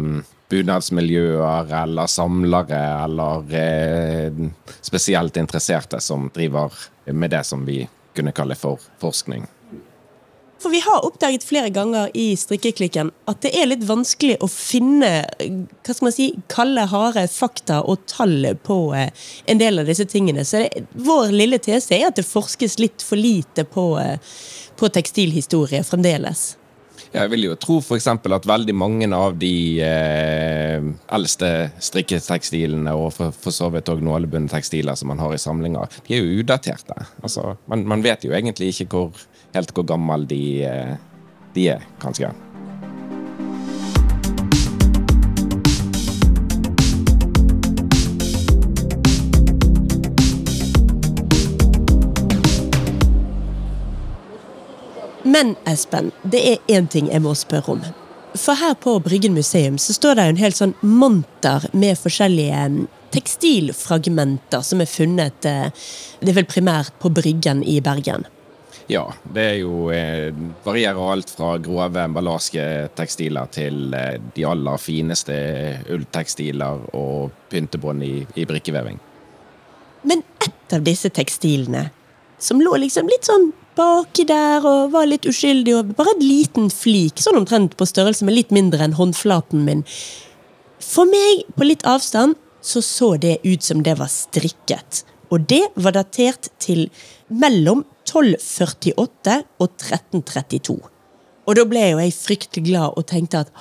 [0.53, 4.45] bunadsmiljøer eller samlere eller eh,
[4.85, 6.77] spesielt interesserte som driver
[7.09, 7.87] med det som vi
[8.17, 9.49] kunne kalle for forskning.
[10.61, 15.11] For vi har oppdaget flere ganger i strikkeklikken at det er litt vanskelig å finne
[15.41, 19.09] hva skal man si, kalde, harde fakta og tall på eh,
[19.49, 20.45] en del av disse tingene.
[20.45, 24.21] Så det, vår lille tese er at det forskes litt for lite på, eh,
[24.77, 26.51] på tekstilhistorie fremdeles.
[27.11, 28.07] Jeg vil jo tro f.eks.
[28.07, 31.49] at veldig mange av de eh, eldste
[31.83, 36.15] strikketekstilene og for, for så vidt òg nålebundne tekstiler som man har i samlinger, de
[36.15, 36.95] er jo udaterte.
[37.25, 39.25] Altså, man, man, vet jo egentlig ikke hvor,
[39.55, 40.95] helt hvor gammel de, eh,
[41.55, 42.33] de er, kanskje.
[55.31, 57.83] Men Espen, det er én ting jeg må spørre om.
[58.39, 62.83] For her på Bryggen museum så står det en hel sånn monter med forskjellige mm,
[63.15, 65.71] tekstilfragmenter som er funnet eh,
[66.21, 68.27] Det er vel primært på Bryggen i Bergen.
[68.91, 69.05] Ja,
[69.35, 72.65] det er jo eh, varierer alt fra grove emballasje
[72.99, 75.37] tekstiler til eh, de aller fineste
[75.91, 78.99] ulltekstiler og pyntebånd i, i brikkeveving.
[80.03, 81.91] Men ett av disse tekstilene,
[82.41, 86.71] som lå liksom litt sånn baki der og var litt uskyldig og bare en liten
[86.73, 89.85] flik, sånn omtrent på størrelse med litt mindre enn håndflaten min.
[90.81, 95.05] For meg, på litt avstand, så så det ut som det var strikket.
[95.31, 96.89] Og det var datert til
[97.29, 100.79] mellom 1248 og 1332.
[101.47, 103.53] Og da ble jo jeg fryktelig glad og tenkte at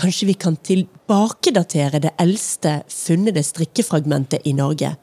[0.00, 4.94] kanskje vi kan tilbakedatere det eldste funnede strikkefragmentet i Norge.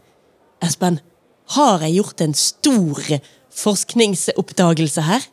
[0.66, 1.00] Espen,
[1.56, 3.04] har jeg gjort en stor
[3.60, 5.28] forskningsoppdagelse her?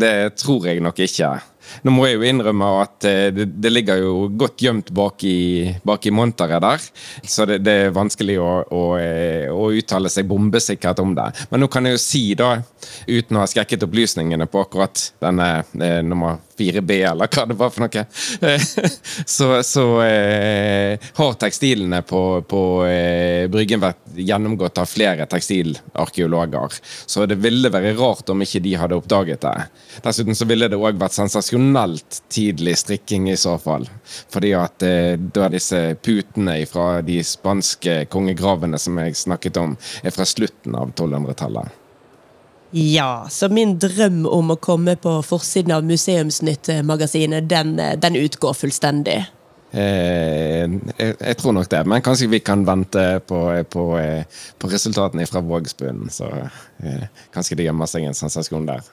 [0.00, 1.32] Det tror jeg nok ikke.
[1.84, 5.72] Nå må jeg jo innrømme at eh, det, det ligger jo godt gjemt bak i,
[5.86, 6.88] bak i monteret der.
[7.22, 11.30] Så det, det er vanskelig å, å, eh, å, uttale seg bombesikkert om det.
[11.52, 12.56] Men nå kan jeg jo si, da,
[13.06, 17.72] uten å ha skrekket opplysningene på akkurat denne eh, nummer 4B, eller hva det var
[17.74, 18.04] for noe,
[19.36, 26.78] så, så eh, har tekstilene på, på eh, Bryggen vært gjennomgått av flere tekstilarkeologer.
[27.06, 29.56] Så det ville være rart om ikke de hadde oppdaget det.
[30.04, 33.86] Dessuten så ville det òg vært sensasjonelt tidlig strikking i så fall.
[34.32, 40.14] Fordi at eh, da disse putene fra de spanske kongegravene som jeg snakket om, er
[40.14, 41.77] fra slutten av 1200-tallet.
[42.70, 49.22] Ja, så min drøm om å komme på forsiden av Museumsnytt-magasinet, den, den, utgår fullstendig.
[49.70, 53.40] Eh, jeg, jeg, tror nok det, men kanskje vi kan vente på,
[53.72, 53.84] på,
[54.60, 56.12] på resultatene fra Vågsbunnen.
[56.12, 58.84] Så eh, kanskje det gjemmer seg en sensasjon der.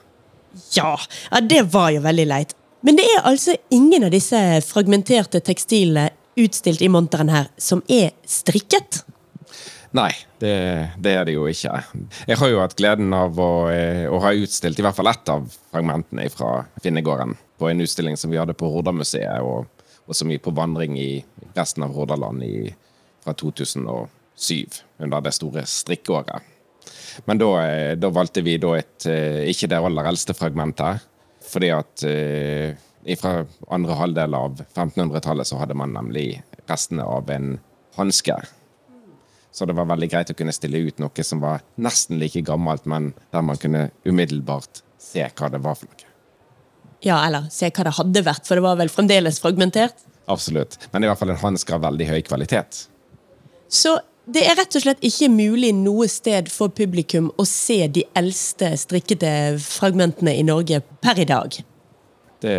[0.72, 0.94] Ja,
[1.30, 2.56] ja, det var jo veldig leit.
[2.86, 8.12] Men det er altså ingen av disse fragmenterte tekstilene utstilt i monteren her som er
[8.28, 9.02] strikket?
[9.96, 10.56] Nei, det,
[11.00, 11.72] det, er det jo ikke.
[12.28, 15.30] Jeg har jo hatt gleden av å, eh, å ha utstilt i hvert fall ett
[15.32, 19.70] av fragmentene fra Finnegården på en utstilling som vi hadde på Hordamuseet, og,
[20.04, 21.22] og som gikk på vandring i
[21.56, 22.66] resten av Hordaland i,
[23.24, 26.52] fra 2007, under det store strikkeåret.
[27.24, 31.08] Men da, eh, da valgte vi da et eh, ikke det aller eldste fragmentet,
[31.46, 32.02] fordi at
[33.20, 33.32] fra
[33.70, 37.52] andre halvdel av 1500-tallet så hadde man nemlig restene av en
[37.94, 38.34] hanske
[39.56, 42.84] så det var veldig greit å kunne stille ut noe som var nesten like gammelt,
[42.84, 46.10] men der man kunne umiddelbart se hva det var for noe.
[47.04, 50.04] Ja, eller se hva det hadde vært, for det var vel fremdeles fragmentert?
[50.28, 50.76] Absolutt.
[50.92, 52.82] Men i hvert fall en hanske av veldig høy kvalitet.
[53.72, 53.94] Så
[54.28, 58.74] det er rett og slett ikke mulig noe sted for publikum å se de eldste
[58.76, 59.30] strikkede
[59.62, 61.56] fragmentene i Norge per i dag?
[62.44, 62.58] Det,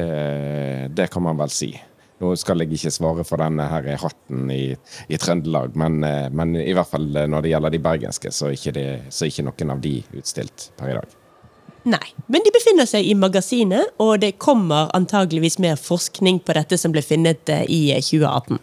[0.98, 1.76] det kan man vel si.
[2.18, 4.72] Nå skal jeg ikke svare for denne her hatten i,
[5.06, 8.50] i Trøndelag, men, eh, men, i hvert fall eh, når det gjelder de bergenske, så
[8.50, 11.14] er ikke, det, så er ikke noen av de utstilt per i dag.
[11.88, 16.80] Nei, men de befinner seg i magasinet, og det kommer antageligvis mer forskning på dette
[16.82, 18.58] som ble funnet eh, i 2018.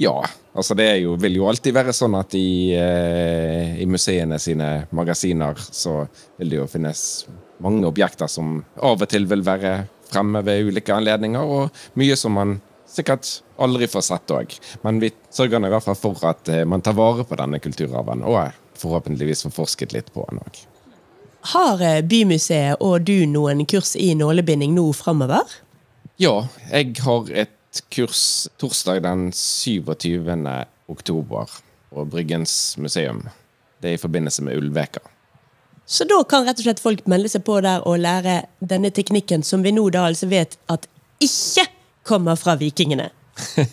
[0.00, 0.14] Ja,
[0.56, 5.98] altså det jo, vil jo alltid være sånn at i, i museene sine magasiner så
[6.40, 7.02] vil det jo finnes
[7.60, 9.74] mange objekter som av og til vil være
[10.10, 12.58] fremme ved ulike anledninger, og mye som man
[12.90, 13.28] sikkert
[13.62, 14.56] aldri får sett òg.
[14.82, 18.26] Men vi sørger i hvert fall for at eh, man tar vare på denne kulturarven,
[18.26, 20.60] og forhåpentligvis får forsket litt på den òg.
[21.54, 25.58] Har eh, Bymuseet og du noen kurs i nålebinding nå framover?
[26.20, 30.26] Ja, jeg har et et kurs torsdag den 27.
[30.90, 31.50] oktober
[31.90, 33.28] på Bryggens museum.
[33.78, 35.00] Det er i forbindelse med Ulveka.
[35.90, 39.42] Så da kan rett og slett folk melde seg på der og lære denne teknikken
[39.42, 40.86] som vi nå da altså vet at
[41.18, 41.64] ikke
[42.06, 43.08] kommer fra vikingene.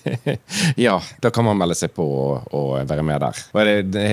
[0.86, 3.44] ja, da kan man melde seg på og, og være med der.
[3.54, 4.08] Det, det,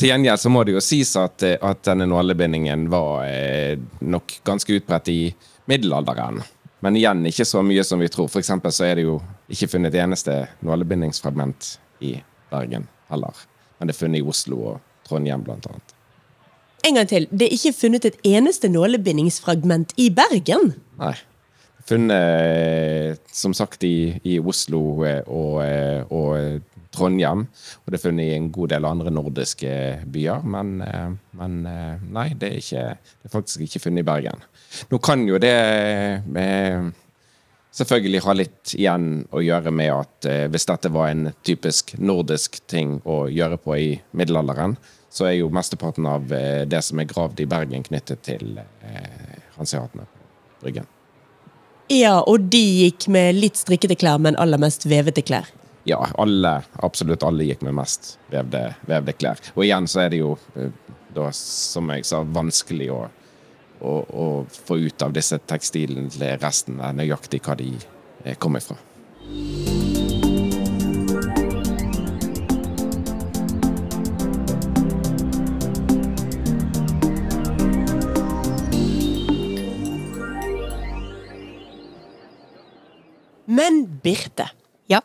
[0.00, 4.80] til gjengjeld så må det jo sies at, at denne nålebindingen var eh, nok ganske
[4.80, 5.20] utbredt i
[5.68, 6.40] middelalderen.
[6.80, 8.32] Men igjen ikke så mye som vi tror.
[8.32, 9.20] For eksempel så er det jo
[9.52, 11.74] ikke funnet et eneste nålebindingsfragment
[12.08, 12.16] i
[12.48, 13.46] Bergen heller.
[13.76, 15.99] Men det er funnet i Oslo og Trondheim, blant annet.
[16.86, 17.26] En gang til.
[17.30, 20.72] Det er ikke funnet et eneste nålebindingsfragment i Bergen?
[21.00, 21.16] Nei.
[21.90, 27.44] Funnet, som sagt, i, i Oslo eh, og, eh, og, Trondheim.
[27.84, 29.72] Og det er funnet i en god del andre nordiske
[30.10, 30.42] byer.
[30.42, 31.60] Men, eh, men
[32.10, 34.42] nei, det er, ikke, det er, faktisk ikke funnet i Bergen.
[34.90, 35.54] Nå kan jo det
[37.76, 42.98] selvfølgelig ha litt igjen å gjøre med at hvis dette var en typisk nordisk ting
[43.04, 44.76] å gjøre på i middelalderen,
[45.10, 49.38] så er jo mesteparten av eh, det som er gravd i Bergen, knyttet til eh,
[49.58, 50.86] hanseatene på Bryggen.
[51.90, 55.48] Ja, og de gikk med litt strikkete klær, men aller mest vevete klær.
[55.88, 59.40] Ja, alle, absolutt alle gikk med mest vevde, vevde klær.
[59.56, 60.70] Og igjen så er det jo, eh,
[61.16, 63.02] da, som jeg sa, vanskelig å,
[63.80, 64.26] å, å
[64.66, 67.72] få ut av disse tekstilene resten er nøyaktig hva de
[68.38, 68.78] kommer fra.
[83.50, 84.46] Men Birte.
[84.86, 85.00] Ja.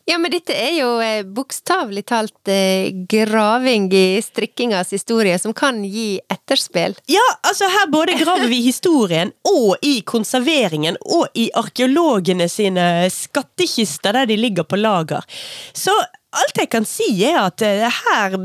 [0.05, 5.79] Ja, men dette er jo eh, bokstavelig talt eh, graving i strikkingas historie, som kan
[5.81, 6.93] gi etterspill.
[7.09, 14.13] Ja, altså her både graver vi historien, og i konserveringen, og i arkeologene sine skattkister
[14.13, 15.25] der de ligger på lager.
[15.73, 15.95] Så
[16.35, 18.35] alt jeg kan si, er at eh, her,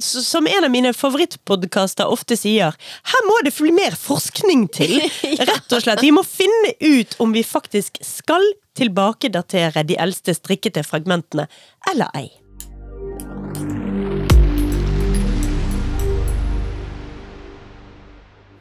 [0.00, 2.76] som en av mine favorittpodkaster ofte sier,
[3.12, 4.98] her må det bli mer forskning til.
[5.50, 6.04] Rett og slett.
[6.04, 8.44] Vi må finne ut om vi faktisk skal
[8.78, 11.48] tilbakedatere de eldste strikkete fragmentene,
[11.90, 12.28] eller ei.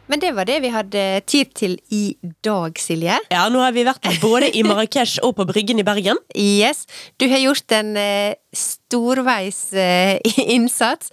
[0.08, 3.18] Men det var det vi hadde tid til i dag, Silje.
[3.34, 6.20] Ja, nå har vi vært både i Marrakech og på Bryggen i Bergen.
[6.32, 6.86] Yes.
[7.20, 10.16] Du har gjort en uh, storveis uh,
[10.55, 11.12] innsats.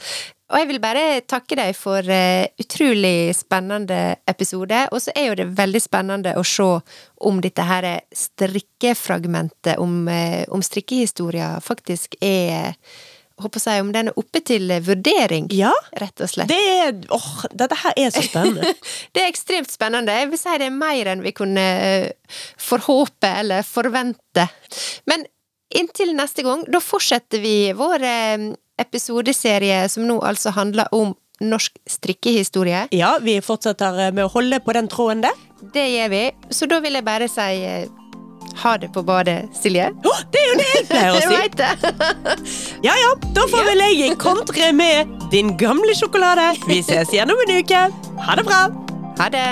[0.52, 4.84] Og jeg vil bare takke deg for uh, utrolig spennende episode.
[4.94, 6.68] Og så er jo det veldig spennende å se
[7.26, 10.06] om dette her strikkefragmentet, om,
[10.54, 12.76] om strikkehistoria, faktisk er
[13.42, 16.50] håper jeg, om den er oppe til vurdering, ja, rett og slett.
[16.50, 18.74] Det er, åh, dette her er så spennende.
[19.14, 20.14] det er ekstremt spennende.
[20.14, 24.46] Jeg vil si det er mer enn vi kunne eh, forhåpe eller forvente.
[25.10, 25.26] Men
[25.74, 28.48] inntil neste gang, da fortsetter vi vår eh,
[28.80, 32.86] episodeserie som nå altså handler om norsk strikkehistorie.
[32.94, 35.44] Ja, vi fortsetter med å holde på den tråden der.
[35.74, 36.24] Det gjør vi.
[36.54, 37.48] Så da vil jeg bare si
[38.62, 39.88] Ha det på badet, Silje.
[40.06, 41.34] Oh, det er jo det jeg pleier å si!
[41.34, 41.72] jeg det.
[42.86, 46.52] Ja ja, da får vel jeg kontre med din gamle sjokolade.
[46.68, 47.82] Vi ses igjen om en uke.
[48.28, 48.62] Ha det bra!
[49.18, 49.46] Ha det.